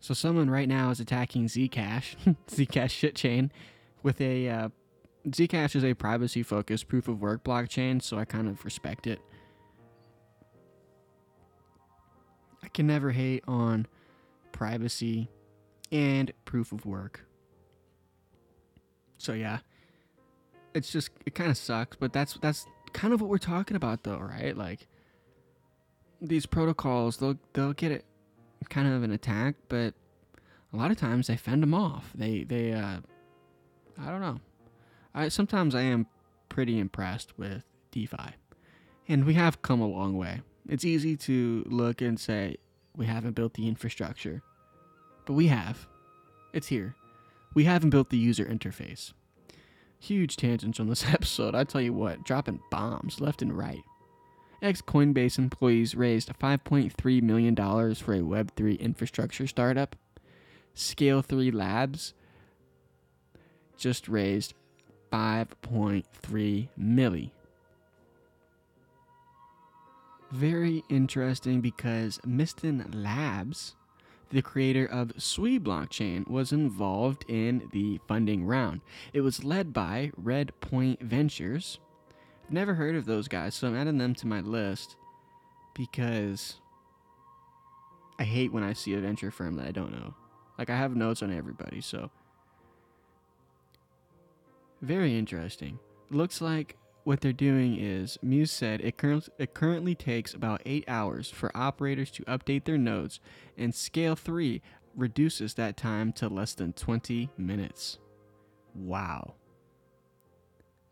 So 0.00 0.12
someone 0.12 0.50
right 0.50 0.68
now 0.68 0.90
is 0.90 0.98
attacking 0.98 1.46
Zcash, 1.46 2.16
Zcash 2.48 2.90
shit 2.90 3.14
chain, 3.14 3.52
with 4.02 4.20
a 4.20 4.48
uh, 4.48 4.68
Zcash 5.28 5.76
is 5.76 5.84
a 5.84 5.94
privacy 5.94 6.42
focused 6.42 6.88
proof 6.88 7.06
of 7.06 7.22
work 7.22 7.44
blockchain, 7.44 8.02
so 8.02 8.18
I 8.18 8.24
kind 8.24 8.48
of 8.48 8.64
respect 8.64 9.06
it. 9.06 9.20
I 12.60 12.68
can 12.68 12.88
never 12.88 13.12
hate 13.12 13.44
on 13.46 13.86
privacy 14.50 15.28
and 15.92 16.32
proof 16.44 16.72
of 16.72 16.84
work. 16.84 17.24
So 19.16 19.32
yeah, 19.32 19.60
it's 20.74 20.90
just 20.90 21.10
it 21.24 21.34
kind 21.34 21.50
of 21.50 21.56
sucks, 21.56 21.96
but 21.96 22.12
that's 22.12 22.34
that's 22.34 22.66
kind 22.92 23.14
of 23.14 23.20
what 23.20 23.30
we're 23.30 23.38
talking 23.38 23.76
about 23.76 24.02
though, 24.02 24.18
right? 24.18 24.56
Like 24.56 24.86
these 26.20 26.46
protocols 26.46 27.18
they'll 27.18 27.38
they'll 27.52 27.72
get 27.72 27.92
it 27.92 28.04
kind 28.68 28.88
of 28.88 29.02
an 29.02 29.12
attack, 29.12 29.54
but 29.68 29.94
a 30.72 30.76
lot 30.76 30.90
of 30.90 30.96
times 30.96 31.28
they 31.28 31.36
fend 31.36 31.62
them 31.62 31.74
off. 31.74 32.10
They 32.14 32.44
they 32.44 32.72
uh, 32.72 32.98
I 33.98 34.10
don't 34.10 34.20
know. 34.20 34.40
I 35.14 35.28
sometimes 35.28 35.74
I 35.74 35.82
am 35.82 36.06
pretty 36.48 36.78
impressed 36.78 37.38
with 37.38 37.62
DeFi, 37.92 38.34
and 39.08 39.24
we 39.24 39.34
have 39.34 39.62
come 39.62 39.80
a 39.80 39.86
long 39.86 40.16
way. 40.16 40.42
It's 40.68 40.84
easy 40.84 41.16
to 41.18 41.64
look 41.66 42.00
and 42.00 42.18
say 42.18 42.56
we 42.96 43.06
haven't 43.06 43.34
built 43.34 43.54
the 43.54 43.68
infrastructure, 43.68 44.42
but 45.26 45.34
we 45.34 45.48
have. 45.48 45.86
It's 46.52 46.68
here. 46.68 46.94
We 47.54 47.64
haven't 47.64 47.90
built 47.90 48.10
the 48.10 48.18
user 48.18 48.44
interface. 48.44 49.12
Huge 50.04 50.36
tangents 50.36 50.78
on 50.78 50.88
this 50.88 51.04
episode. 51.08 51.54
I 51.54 51.64
tell 51.64 51.80
you 51.80 51.94
what, 51.94 52.24
dropping 52.24 52.60
bombs 52.70 53.22
left 53.22 53.40
and 53.40 53.56
right. 53.56 53.82
Ex 54.60 54.82
Coinbase 54.82 55.38
employees 55.38 55.94
raised 55.94 56.30
$5.3 56.38 57.22
million 57.22 57.56
for 57.56 58.14
a 58.14 58.20
Web3 58.20 58.78
infrastructure 58.80 59.46
startup. 59.46 59.96
Scale 60.74 61.22
3 61.22 61.50
Labs 61.50 62.12
just 63.78 64.06
raised 64.06 64.52
5.3 65.10 66.68
milli. 66.78 67.30
Very 70.32 70.82
interesting 70.90 71.60
because 71.62 72.20
Mysten 72.26 72.90
Labs, 72.92 73.74
the 74.30 74.42
creator 74.42 74.86
of 74.86 75.12
Sui 75.16 75.58
blockchain, 75.58 76.28
was 76.28 76.52
involved 76.52 77.24
in 77.28 77.68
the 77.72 78.00
funding 78.08 78.44
round. 78.44 78.80
It 79.12 79.20
was 79.20 79.44
led 79.44 79.72
by 79.72 80.10
Red 80.16 80.58
Point 80.60 81.00
Ventures. 81.00 81.78
I've 82.44 82.52
never 82.52 82.74
heard 82.74 82.96
of 82.96 83.06
those 83.06 83.28
guys, 83.28 83.54
so 83.54 83.68
I'm 83.68 83.76
adding 83.76 83.98
them 83.98 84.14
to 84.16 84.26
my 84.26 84.40
list 84.40 84.96
because 85.74 86.56
I 88.18 88.24
hate 88.24 88.52
when 88.52 88.62
I 88.62 88.72
see 88.72 88.94
a 88.94 89.00
venture 89.00 89.30
firm 89.30 89.56
that 89.56 89.66
I 89.66 89.72
don't 89.72 89.92
know. 89.92 90.14
Like 90.58 90.70
I 90.70 90.76
have 90.76 90.94
notes 90.94 91.22
on 91.22 91.36
everybody, 91.36 91.80
so 91.80 92.10
very 94.82 95.18
interesting. 95.18 95.78
Looks 96.10 96.40
like 96.40 96.76
what 97.04 97.20
they're 97.20 97.32
doing 97.32 97.78
is 97.78 98.18
Muse 98.22 98.50
said 98.50 98.80
it, 98.80 98.96
cur- 98.96 99.20
it 99.38 99.54
currently 99.54 99.94
takes 99.94 100.34
about 100.34 100.62
eight 100.64 100.84
hours 100.88 101.30
for 101.30 101.54
operators 101.54 102.10
to 102.12 102.24
update 102.24 102.64
their 102.64 102.78
nodes, 102.78 103.20
and 103.56 103.74
Scale 103.74 104.16
3 104.16 104.60
reduces 104.96 105.54
that 105.54 105.76
time 105.76 106.12
to 106.14 106.28
less 106.28 106.54
than 106.54 106.72
20 106.72 107.30
minutes. 107.36 107.98
Wow. 108.74 109.34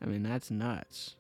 I 0.01 0.07
mean, 0.07 0.23
that's 0.23 0.51
nuts. 0.51 1.17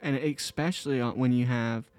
And 0.00 0.16
especially 0.16 1.00
when 1.00 1.32
you 1.32 1.46
have, 1.46 1.90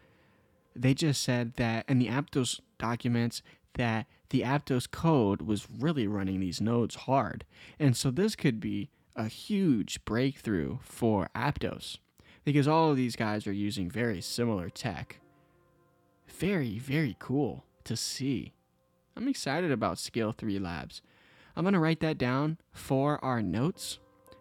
they 0.76 0.94
just 0.94 1.22
said 1.24 1.54
that 1.56 1.86
in 1.88 2.00
the 2.00 2.08
Aptos 2.08 2.60
documents 2.78 3.42
that 3.76 4.08
the 4.30 4.42
Aptos 4.42 4.90
code 4.90 5.42
was 5.42 5.68
really 5.70 6.08
running 6.08 6.40
these 6.40 6.62
nodes 6.62 6.96
hard. 6.96 7.46
And 7.78 7.96
so 7.96 8.10
this 8.12 8.36
could 8.36 8.60
be 8.60 8.90
a 9.20 9.28
huge 9.28 10.04
breakthrough 10.06 10.78
for 10.82 11.30
Aptos 11.36 11.98
because 12.46 12.70
all 12.70 12.90
of 12.90 12.96
these 12.96 13.18
guys 13.18 13.46
are 13.46 13.52
using 13.52 13.92
very 13.92 14.22
similar 14.22 14.70
tech. 14.70 15.20
Very, 16.26 16.80
very 16.80 17.18
cool 17.20 17.66
to 17.84 17.98
see. 17.98 18.54
I'm 19.18 19.28
excited 19.28 19.72
about 19.72 20.00
Scale 20.00 20.32
3 20.32 20.58
Labs. 20.58 21.02
I'm 21.54 21.66
going 21.66 21.74
to 21.74 21.80
write 21.80 22.00
that 22.00 22.18
down 22.18 22.60
for 22.72 23.24
our 23.24 23.42
notes, 23.42 24.00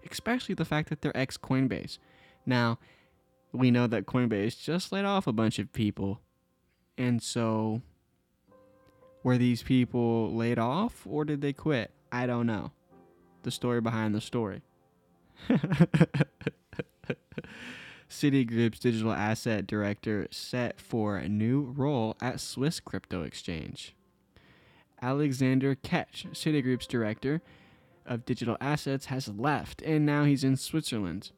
especially 0.08 0.54
the 0.54 0.64
fact 0.64 0.90
that 0.90 1.02
they're 1.02 1.16
ex 1.16 1.36
Coinbase. 1.36 1.98
Now, 2.46 2.78
we 3.50 3.72
know 3.72 3.88
that 3.88 4.06
Coinbase 4.06 4.62
just 4.62 4.92
laid 4.92 5.04
off 5.04 5.26
a 5.26 5.32
bunch 5.32 5.58
of 5.58 5.72
people. 5.72 6.20
And 6.96 7.20
so, 7.20 7.82
were 9.24 9.38
these 9.38 9.64
people 9.64 10.32
laid 10.32 10.60
off 10.60 11.04
or 11.04 11.24
did 11.24 11.40
they 11.40 11.52
quit? 11.52 11.90
I 12.12 12.26
don't 12.26 12.46
know. 12.46 12.70
The 13.42 13.50
story 13.50 13.80
behind 13.80 14.14
the 14.14 14.20
story. 14.20 14.62
Citigroup's 18.08 18.78
digital 18.78 19.12
asset 19.12 19.66
director 19.66 20.28
set 20.30 20.80
for 20.80 21.16
a 21.16 21.28
new 21.28 21.60
role 21.60 22.16
at 22.20 22.40
Swiss 22.40 22.80
crypto 22.80 23.22
exchange. 23.22 23.94
Alexander 25.00 25.74
Ketch, 25.74 26.26
Citigroup's 26.32 26.86
director 26.86 27.42
of 28.06 28.24
digital 28.24 28.56
assets, 28.60 29.06
has 29.06 29.28
left 29.28 29.82
and 29.82 30.06
now 30.06 30.24
he's 30.24 30.44
in 30.44 30.56
Switzerland. 30.56 31.30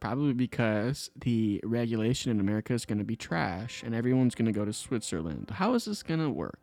Probably 0.00 0.34
because 0.34 1.10
the 1.16 1.60
regulation 1.64 2.30
in 2.30 2.40
America 2.40 2.74
is 2.74 2.84
going 2.84 2.98
to 2.98 3.04
be 3.04 3.16
trash 3.16 3.82
and 3.82 3.94
everyone's 3.94 4.34
going 4.34 4.46
to 4.46 4.52
go 4.52 4.64
to 4.64 4.72
Switzerland. 4.72 5.50
How 5.54 5.74
is 5.74 5.84
this 5.84 6.02
going 6.02 6.20
to 6.20 6.30
work? 6.30 6.60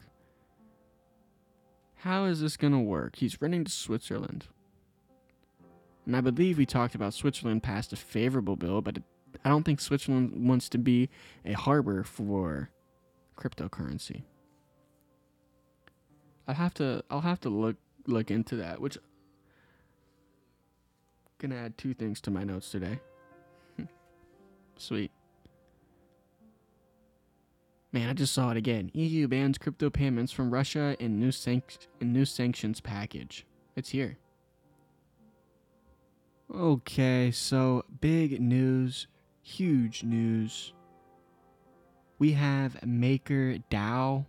How 1.97 2.25
is 2.25 2.41
this 2.41 2.57
going 2.57 2.73
to 2.73 2.79
work? 2.79 3.15
He's 3.15 3.41
running 3.41 3.63
to 3.63 3.71
Switzerland. 3.71 4.47
And 6.05 6.15
I 6.15 6.21
believe 6.21 6.57
we 6.57 6.65
talked 6.65 6.95
about 6.95 7.13
Switzerland 7.13 7.63
passed 7.63 7.93
a 7.93 7.95
favorable 7.95 8.55
bill, 8.55 8.81
but 8.81 8.99
I 9.43 9.49
don't 9.49 9.63
think 9.63 9.79
Switzerland 9.79 10.47
wants 10.47 10.69
to 10.69 10.77
be 10.77 11.09
a 11.45 11.53
harbor 11.53 12.03
for 12.03 12.69
cryptocurrency. 13.37 14.23
I'll 16.47 16.55
have 16.55 16.73
to 16.75 17.03
I'll 17.09 17.21
have 17.21 17.39
to 17.41 17.49
look 17.49 17.77
look 18.05 18.29
into 18.29 18.57
that, 18.57 18.81
which 18.81 18.97
I'm 18.97 19.03
gonna 21.39 21.55
add 21.55 21.77
two 21.77 21.93
things 21.93 22.19
to 22.21 22.31
my 22.31 22.43
notes 22.43 22.69
today. 22.69 22.99
Sweet. 24.77 25.11
Man, 27.93 28.09
I 28.09 28.13
just 28.13 28.33
saw 28.33 28.49
it 28.49 28.57
again. 28.57 28.89
EU 28.93 29.27
bans 29.27 29.57
crypto 29.57 29.89
payments 29.89 30.31
from 30.31 30.51
Russia 30.51 30.97
in 30.99 31.19
new 31.19 31.31
sanc- 31.31 31.87
in 32.01 32.11
new 32.11 32.25
sanctions 32.25 32.81
package. 32.81 33.45
It's 33.75 33.89
here. 33.89 34.17
Okay, 36.51 37.31
so 37.31 37.83
big 38.01 38.39
news, 38.41 39.07
huge 39.41 40.03
news. 40.03 40.73
We 42.19 42.33
have 42.33 42.85
Maker 42.85 43.57
DAO. 43.71 44.25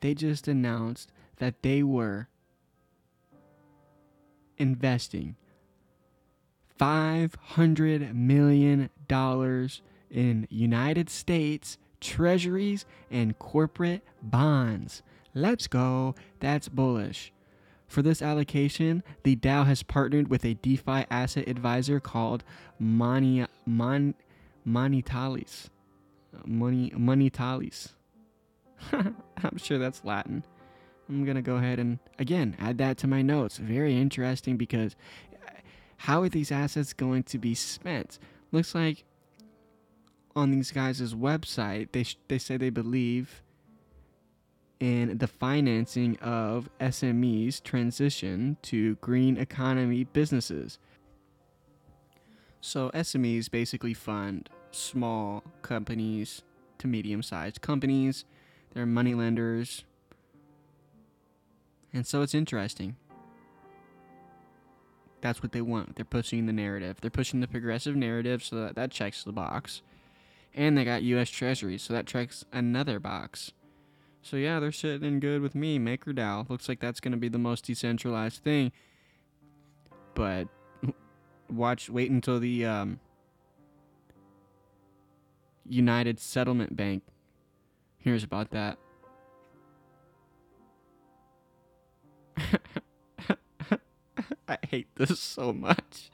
They 0.00 0.14
just 0.14 0.48
announced 0.48 1.12
that 1.38 1.62
they 1.62 1.82
were 1.82 2.28
investing 4.58 5.36
$500 6.78 8.14
million 8.14 8.90
in 10.10 10.46
United 10.50 11.10
States 11.10 11.78
treasuries 12.00 12.84
and 13.10 13.38
corporate 13.38 14.02
bonds. 14.22 15.02
Let's 15.34 15.66
go. 15.66 16.14
That's 16.40 16.68
bullish. 16.68 17.32
For 17.86 18.02
this 18.02 18.20
allocation, 18.20 19.02
the 19.22 19.36
DAO 19.36 19.66
has 19.66 19.82
partnered 19.82 20.28
with 20.28 20.44
a 20.44 20.54
DeFi 20.54 21.06
asset 21.10 21.48
advisor 21.48 22.00
called 22.00 22.44
Mani, 22.78 23.46
Mon, 23.64 24.14
Monetalis. 24.66 25.68
Money, 26.44 26.90
Monetalis. 26.90 27.92
I'm 28.92 29.56
sure 29.56 29.78
that's 29.78 30.04
Latin. 30.04 30.44
I'm 31.08 31.24
going 31.24 31.36
to 31.36 31.42
go 31.42 31.56
ahead 31.56 31.78
and, 31.78 31.98
again, 32.18 32.56
add 32.58 32.78
that 32.78 32.98
to 32.98 33.06
my 33.06 33.22
notes. 33.22 33.58
Very 33.58 33.96
interesting 33.96 34.56
because 34.56 34.96
uh, 35.32 35.50
how 35.96 36.22
are 36.22 36.28
these 36.28 36.50
assets 36.50 36.92
going 36.92 37.22
to 37.24 37.38
be 37.38 37.54
spent? 37.54 38.18
Looks 38.50 38.74
like 38.74 39.04
on 40.34 40.50
these 40.50 40.72
guys' 40.72 41.14
website, 41.14 41.92
they, 41.92 42.02
sh- 42.02 42.18
they 42.28 42.38
say 42.38 42.56
they 42.56 42.70
believe 42.70 43.42
in 44.80 45.18
the 45.18 45.26
financing 45.26 46.16
of 46.18 46.68
SMEs 46.80 47.62
transition 47.62 48.56
to 48.62 48.96
green 48.96 49.36
economy 49.36 50.04
businesses. 50.04 50.78
So 52.60 52.90
SMEs 52.90 53.50
basically 53.50 53.94
fund 53.94 54.50
small 54.72 55.42
companies 55.62 56.42
to 56.78 56.86
medium 56.86 57.22
sized 57.22 57.60
companies. 57.60 58.24
They're 58.74 58.86
money 58.86 59.14
lenders. 59.14 59.84
And 61.92 62.06
so 62.06 62.22
it's 62.22 62.34
interesting. 62.34 62.96
That's 65.22 65.42
what 65.42 65.52
they 65.52 65.62
want. 65.62 65.96
They're 65.96 66.04
pushing 66.04 66.46
the 66.46 66.52
narrative. 66.52 66.98
They're 67.00 67.10
pushing 67.10 67.40
the 67.40 67.48
progressive 67.48 67.96
narrative 67.96 68.44
so 68.44 68.56
that 68.56 68.74
that 68.74 68.90
checks 68.90 69.24
the 69.24 69.32
box. 69.32 69.80
And 70.54 70.76
they 70.76 70.84
got 70.84 71.02
US 71.02 71.30
Treasuries, 71.30 71.82
so 71.82 71.94
that 71.94 72.06
checks 72.06 72.44
another 72.52 73.00
box. 73.00 73.52
So 74.26 74.36
yeah, 74.36 74.58
they're 74.58 74.72
sitting 74.72 75.06
in 75.06 75.20
good 75.20 75.40
with 75.40 75.54
me. 75.54 75.78
MakerDAO 75.78 76.50
looks 76.50 76.68
like 76.68 76.80
that's 76.80 76.98
going 76.98 77.12
to 77.12 77.18
be 77.18 77.28
the 77.28 77.38
most 77.38 77.64
decentralized 77.64 78.42
thing. 78.42 78.72
But 80.14 80.48
watch, 81.48 81.88
wait 81.88 82.10
until 82.10 82.40
the 82.40 82.66
um, 82.66 82.98
United 85.64 86.18
Settlement 86.18 86.76
Bank 86.76 87.04
hears 87.98 88.24
about 88.24 88.50
that. 88.50 88.78
I 94.48 94.58
hate 94.68 94.88
this 94.96 95.20
so 95.20 95.52
much. 95.52 96.10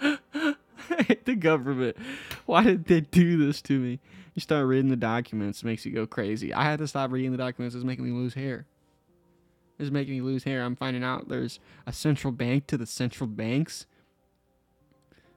I 0.02 0.56
hate 1.06 1.24
the 1.24 1.36
government. 1.36 1.96
Why 2.46 2.64
did 2.64 2.86
they 2.86 3.00
do 3.00 3.46
this 3.46 3.62
to 3.62 3.78
me? 3.78 4.00
You 4.40 4.42
start 4.42 4.66
reading 4.68 4.88
the 4.88 4.96
documents, 4.96 5.60
it 5.60 5.66
makes 5.66 5.84
you 5.84 5.92
go 5.92 6.06
crazy. 6.06 6.54
I 6.54 6.64
had 6.64 6.78
to 6.78 6.88
stop 6.88 7.12
reading 7.12 7.30
the 7.30 7.36
documents. 7.36 7.74
It's 7.74 7.84
making 7.84 8.06
me 8.06 8.10
lose 8.10 8.32
hair. 8.32 8.64
It's 9.78 9.90
making 9.90 10.14
me 10.14 10.22
lose 10.22 10.44
hair. 10.44 10.64
I'm 10.64 10.76
finding 10.76 11.04
out 11.04 11.28
there's 11.28 11.60
a 11.86 11.92
central 11.92 12.32
bank 12.32 12.66
to 12.68 12.78
the 12.78 12.86
central 12.86 13.26
banks. 13.26 13.84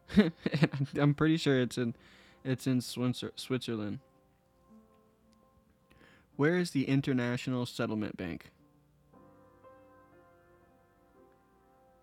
I'm 0.98 1.14
pretty 1.16 1.36
sure 1.36 1.60
it's 1.60 1.78
in 1.78 1.96
it's 2.46 2.66
in 2.66 2.80
Switzerland. 2.80 4.00
Where 6.38 6.58
is 6.58 6.72
the 6.72 6.86
International 6.86 7.66
Settlement 7.66 8.16
Bank? 8.16 8.52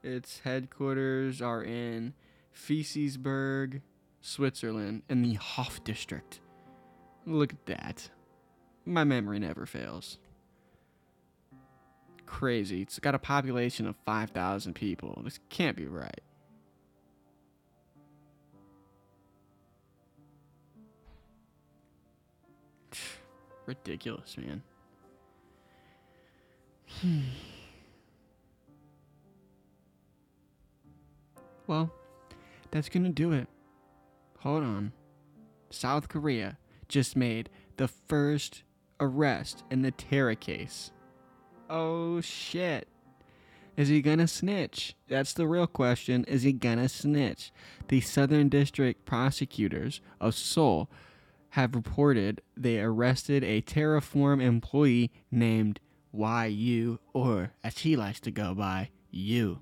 Its 0.03 0.41
headquarters 0.41 1.41
are 1.41 1.65
in 1.65 2.13
Fiesisberg, 2.55 3.81
Switzerland, 4.21 5.01
in 5.09 5.23
the 5.23 5.37
Hof 5.37 5.83
district. 5.83 6.41
Look 7.31 7.53
at 7.53 7.67
that. 7.67 8.11
My 8.85 9.05
memory 9.05 9.39
never 9.39 9.65
fails. 9.65 10.19
Crazy. 12.27 12.83
It's 12.83 12.99
got 12.99 13.15
a 13.15 13.21
population 13.21 13.87
of 13.87 13.95
5,000 14.05 14.75
people. 14.75 15.23
This 15.23 15.39
can't 15.49 15.77
be 15.77 15.87
right. 15.87 16.21
Ridiculous, 23.67 24.37
man. 24.37 24.65
well, 31.69 31.93
that's 32.73 32.89
to 33.05 33.11
do 33.11 33.31
it. 33.31 33.47
Hold 34.41 34.65
on. 34.65 34.91
South 35.71 36.09
Korea 36.09 36.59
just 36.91 37.17
made 37.17 37.49
the 37.79 37.89
first 37.89 38.63
arrest 39.01 39.65
in 39.71 39.81
the 39.81 39.91
Terra 39.91 40.37
case. 40.37 40.93
Oh 41.71 42.21
shit. 42.21 42.89
Is 43.77 43.89
he 43.89 44.03
gonna 44.03 44.29
snitch? 44.29 44.95
That's 45.09 45.33
the 45.33 45.47
real 45.47 45.67
question. 45.67 46.25
Is 46.25 46.43
he 46.43 46.53
gonna 46.53 46.89
snitch? 46.89 47.53
The 47.89 48.03
Southern 48.03 48.51
District 48.51 49.07
prosecutors 49.07 50.03
of 50.21 50.35
Seoul 50.35 50.91
have 51.51 51.75
reported 51.75 52.43
they 52.57 52.79
arrested 52.79 53.43
a 53.43 53.63
Terraform 53.63 54.43
employee 54.43 55.11
named 55.31 55.81
YU, 56.13 56.99
or 57.15 57.53
as 57.65 57.79
he 57.79 57.97
likes 57.97 58.21
to 58.21 58.31
go 58.31 58.55
by, 58.55 58.91
you. 59.11 59.61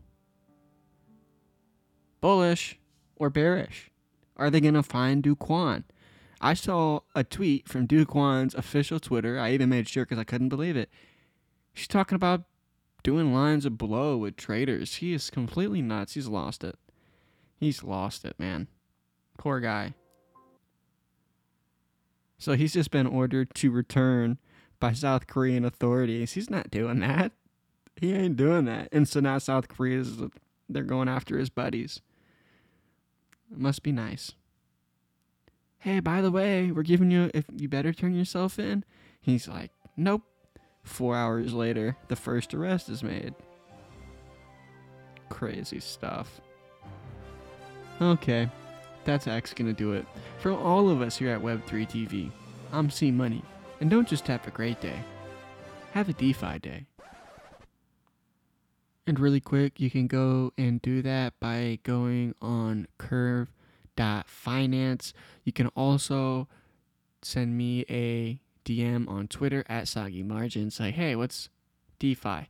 Bullish 2.21 2.79
or 3.17 3.31
bearish? 3.31 3.91
Are 4.37 4.51
they 4.51 4.61
gonna 4.61 4.83
find 4.83 5.23
Kwon? 5.23 5.85
I 6.40 6.55
saw 6.55 7.01
a 7.14 7.24
tweet 7.24 7.68
from 7.68 7.88
Kwon's 7.88 8.55
official 8.55 9.01
Twitter. 9.01 9.38
I 9.38 9.53
even 9.53 9.68
made 9.68 9.88
sure 9.88 10.05
because 10.05 10.18
I 10.18 10.24
couldn't 10.24 10.51
believe 10.51 10.77
it. 10.77 10.88
She's 11.74 11.88
talking 11.88 12.16
about 12.16 12.44
doing 13.03 13.35
lines 13.35 13.64
of 13.64 13.79
blow 13.79 14.16
with 14.16 14.37
traders. 14.37 14.96
He 14.96 15.12
is 15.12 15.31
completely 15.31 15.83
nuts. 15.83 16.14
He's 16.14 16.29
lost 16.29 16.62
it. 16.62 16.77
He's 17.57 17.83
lost 17.83 18.24
it, 18.24 18.38
man. 18.38 18.68
Poor 19.37 19.59
guy. 19.61 19.94
So 22.38 22.53
he's 22.53 22.74
just 22.74 22.92
been 22.92 23.07
ordered 23.07 23.53
to 23.57 23.70
return 23.70 24.38
by 24.79 24.92
South 24.92 25.27
Korean 25.27 25.64
authorities. 25.64 26.33
He's 26.33 26.51
not 26.51 26.70
doing 26.70 27.01
that. 27.01 27.33
He 27.96 28.12
ain't 28.12 28.37
doing 28.37 28.64
that. 28.66 28.88
And 28.92 29.09
so 29.09 29.18
now 29.18 29.38
South 29.38 29.66
Korea 29.66 30.01
is 30.01 30.18
they're 30.68 30.85
going 30.85 31.09
after 31.09 31.37
his 31.37 31.51
buddies. 31.51 32.01
It 33.51 33.59
must 33.59 33.83
be 33.83 33.90
nice 33.90 34.35
hey, 35.79 36.01
by 36.01 36.21
the 36.21 36.31
way, 36.31 36.71
we're 36.71 36.83
giving 36.83 37.11
you, 37.11 37.31
if 37.35 37.45
you 37.55 37.69
better 37.69 37.93
turn 37.93 38.14
yourself 38.14 38.59
in. 38.59 38.85
He's 39.21 39.49
like, 39.49 39.71
nope. 39.97 40.23
Four 40.83 41.17
hours 41.17 41.53
later, 41.53 41.97
the 42.09 42.17
first 42.17 42.55
arrest 42.55 42.88
is 42.88 43.03
made. 43.03 43.35
Crazy 45.29 45.81
stuff. 45.81 46.41
Okay, 48.01 48.49
that's 49.05 49.27
X 49.27 49.53
gonna 49.53 49.73
do 49.73 49.93
it. 49.93 50.07
For 50.38 50.53
all 50.53 50.88
of 50.88 51.03
us 51.03 51.17
here 51.17 51.31
at 51.31 51.43
Web3 51.43 51.88
TV, 51.88 52.31
I'm 52.73 52.91
C 52.91 53.11
Money. 53.11 53.43
And 53.81 53.91
don't 53.91 54.09
just 54.09 54.27
have 54.29 54.47
a 54.47 54.51
great 54.51 54.81
day, 54.81 54.99
have 55.93 56.09
a 56.09 56.12
DeFi 56.12 56.59
day. 56.59 56.87
And 59.07 59.21
really 59.21 59.41
quick, 59.41 59.81
you 59.81 59.91
can 59.91 60.07
go 60.07 60.53
and 60.59 60.83
do 60.83 61.03
that 61.03 61.35
by 61.41 61.79
going 61.83 62.35
on 62.41 62.87
Curve 62.99 63.49
finance. 64.27 65.13
You 65.45 65.53
can 65.53 65.69
also 65.69 66.49
send 67.23 67.57
me 67.57 67.85
a 67.89 68.41
DM 68.65 69.09
on 69.09 69.29
Twitter 69.29 69.65
at 69.69 69.89
Soggy 69.89 70.23
Margin. 70.23 70.71
Say, 70.71 70.91
hey, 70.91 71.17
what's 71.17 71.49
DeFi? 71.99 72.49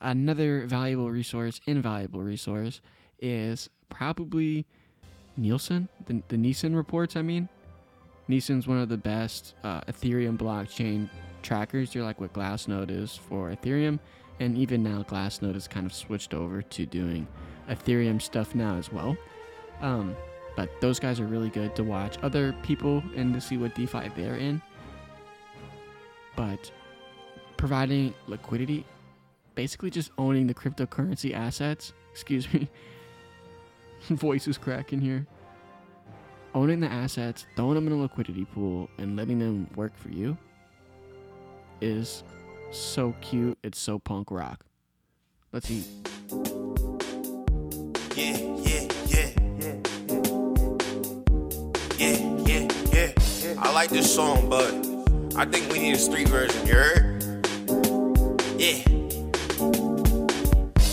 Another 0.00 0.66
valuable 0.66 1.10
resource, 1.10 1.60
invaluable 1.66 2.20
resource, 2.20 2.80
is 3.18 3.70
probably 3.88 4.66
Nansen, 5.36 5.88
the, 6.06 6.22
the 6.28 6.36
Nansen 6.36 6.76
reports, 6.76 7.16
I 7.16 7.22
mean. 7.22 7.48
Nansen's 8.28 8.66
one 8.66 8.78
of 8.78 8.88
the 8.88 8.96
best 8.96 9.54
uh, 9.62 9.80
Ethereum 9.82 10.38
blockchain 10.38 11.08
trackers. 11.42 11.94
You're 11.94 12.04
like 12.04 12.20
what 12.20 12.32
Glassnode 12.32 12.90
is 12.90 13.16
for 13.16 13.50
Ethereum. 13.50 13.98
And 14.40 14.56
even 14.58 14.82
now, 14.82 15.02
Glassnode 15.02 15.54
has 15.54 15.68
kind 15.68 15.86
of 15.86 15.94
switched 15.94 16.34
over 16.34 16.62
to 16.62 16.86
doing 16.86 17.26
Ethereum 17.68 18.20
stuff 18.20 18.54
now 18.54 18.76
as 18.76 18.90
well. 18.90 19.16
Um, 19.80 20.16
but 20.56 20.70
those 20.80 21.00
guys 21.00 21.20
are 21.20 21.26
really 21.26 21.50
good 21.50 21.74
to 21.76 21.84
watch 21.84 22.16
other 22.22 22.54
people 22.62 23.02
and 23.16 23.34
to 23.34 23.40
see 23.40 23.56
what 23.56 23.74
DeFi 23.74 24.10
they're 24.16 24.36
in. 24.36 24.62
But 26.36 26.70
providing 27.56 28.14
liquidity, 28.26 28.84
basically 29.54 29.90
just 29.90 30.10
owning 30.18 30.46
the 30.46 30.54
cryptocurrency 30.54 31.34
assets. 31.34 31.92
Excuse 32.12 32.52
me. 32.52 32.68
Voice 34.10 34.46
is 34.46 34.58
cracking 34.58 35.00
here. 35.00 35.26
Owning 36.54 36.80
the 36.80 36.88
assets, 36.88 37.46
throwing 37.56 37.74
them 37.74 37.86
in 37.88 37.92
a 37.92 37.96
liquidity 37.96 38.44
pool, 38.44 38.88
and 38.98 39.16
letting 39.16 39.40
them 39.40 39.68
work 39.74 39.96
for 39.96 40.10
you 40.10 40.36
is 41.80 42.22
so 42.70 43.14
cute. 43.20 43.58
It's 43.64 43.78
so 43.78 43.98
punk 43.98 44.30
rock. 44.30 44.64
Let's 45.52 45.70
eat. 45.70 45.86
Yeah. 48.16 48.93
I 52.00 53.70
like 53.72 53.90
this 53.90 54.12
song, 54.12 54.48
but 54.48 54.72
I 55.36 55.44
think 55.44 55.72
we 55.72 55.78
need 55.78 55.94
a 55.94 55.98
street 55.98 56.28
version, 56.28 56.66
you 56.66 56.74
heard? 56.74 57.22
Yeah. 58.58 58.82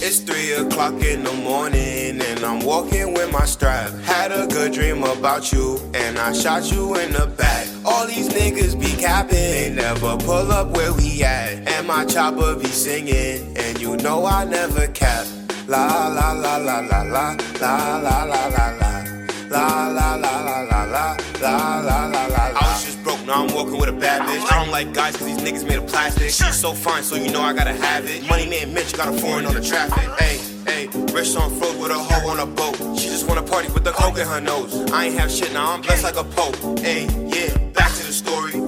It's 0.03 0.19
three 0.19 0.53
o'clock 0.53 0.93
in 1.03 1.23
the 1.23 1.33
morning 1.43 2.21
and 2.21 2.43
I'm 2.43 2.59
walking 2.59 3.13
with 3.13 3.31
my 3.31 3.45
strap. 3.45 3.91
Had 4.01 4.31
a 4.31 4.47
good 4.47 4.73
dream 4.73 5.03
about 5.03 5.51
you 5.51 5.79
and 5.93 6.19
I 6.19 6.33
shot 6.33 6.71
you 6.71 6.95
in 6.95 7.13
the 7.13 7.27
back. 7.27 7.67
All 7.85 8.05
these 8.05 8.29
niggas 8.29 8.79
be 8.79 8.91
capping, 9.01 9.37
they 9.37 9.73
never 9.73 10.17
pull 10.17 10.51
up 10.51 10.69
where 10.75 10.93
we 10.93 11.23
at. 11.23 11.67
And 11.67 11.87
my 11.87 12.05
chopper 12.05 12.55
be 12.55 12.67
singing, 12.67 13.57
and 13.57 13.79
you 13.79 13.97
know 13.97 14.25
I 14.25 14.45
never 14.45 14.87
cap. 14.87 15.25
La 15.67 16.07
la 16.07 16.33
la 16.33 16.57
la 16.57 16.79
la 16.79 17.01
la 17.01 17.01
la 17.01 17.37
la 17.59 17.97
la 17.97 18.23
la 18.23 18.47
la 18.47 18.67
la 19.49 19.87
la 19.87 20.00
bitch. 24.31 24.51
I 24.51 24.63
don't 24.63 24.71
like 24.71 24.93
guys 24.93 25.15
cause 25.15 25.27
these 25.27 25.37
niggas 25.37 25.67
made 25.67 25.77
of 25.77 25.87
plastic. 25.87 26.29
She's 26.29 26.55
so 26.55 26.73
fine, 26.73 27.03
so 27.03 27.15
you 27.15 27.31
know 27.31 27.41
I 27.41 27.53
gotta 27.53 27.73
have 27.73 28.05
it. 28.05 28.27
Money 28.27 28.47
man 28.47 28.73
Mitch 28.73 28.93
got 28.93 29.13
a 29.13 29.17
foreign 29.17 29.45
on 29.45 29.53
the 29.53 29.61
traffic. 29.61 30.09
Hey, 30.19 30.37
hey, 30.65 30.87
rich 31.13 31.35
on 31.35 31.49
float 31.51 31.77
with 31.77 31.91
a 31.91 31.97
hoe 31.97 32.29
on 32.29 32.39
a 32.39 32.45
boat. 32.45 32.75
She 32.97 33.09
just 33.09 33.27
wanna 33.27 33.43
party 33.43 33.69
with 33.71 33.83
the 33.83 33.91
coke 33.91 34.17
in 34.17 34.27
her 34.27 34.41
nose. 34.41 34.73
I 34.91 35.05
ain't 35.05 35.19
have 35.19 35.31
shit, 35.31 35.51
now 35.53 35.73
I'm 35.73 35.81
blessed 35.81 36.03
like 36.03 36.17
a 36.17 36.23
pope. 36.23 36.55
Hey, 36.79 37.07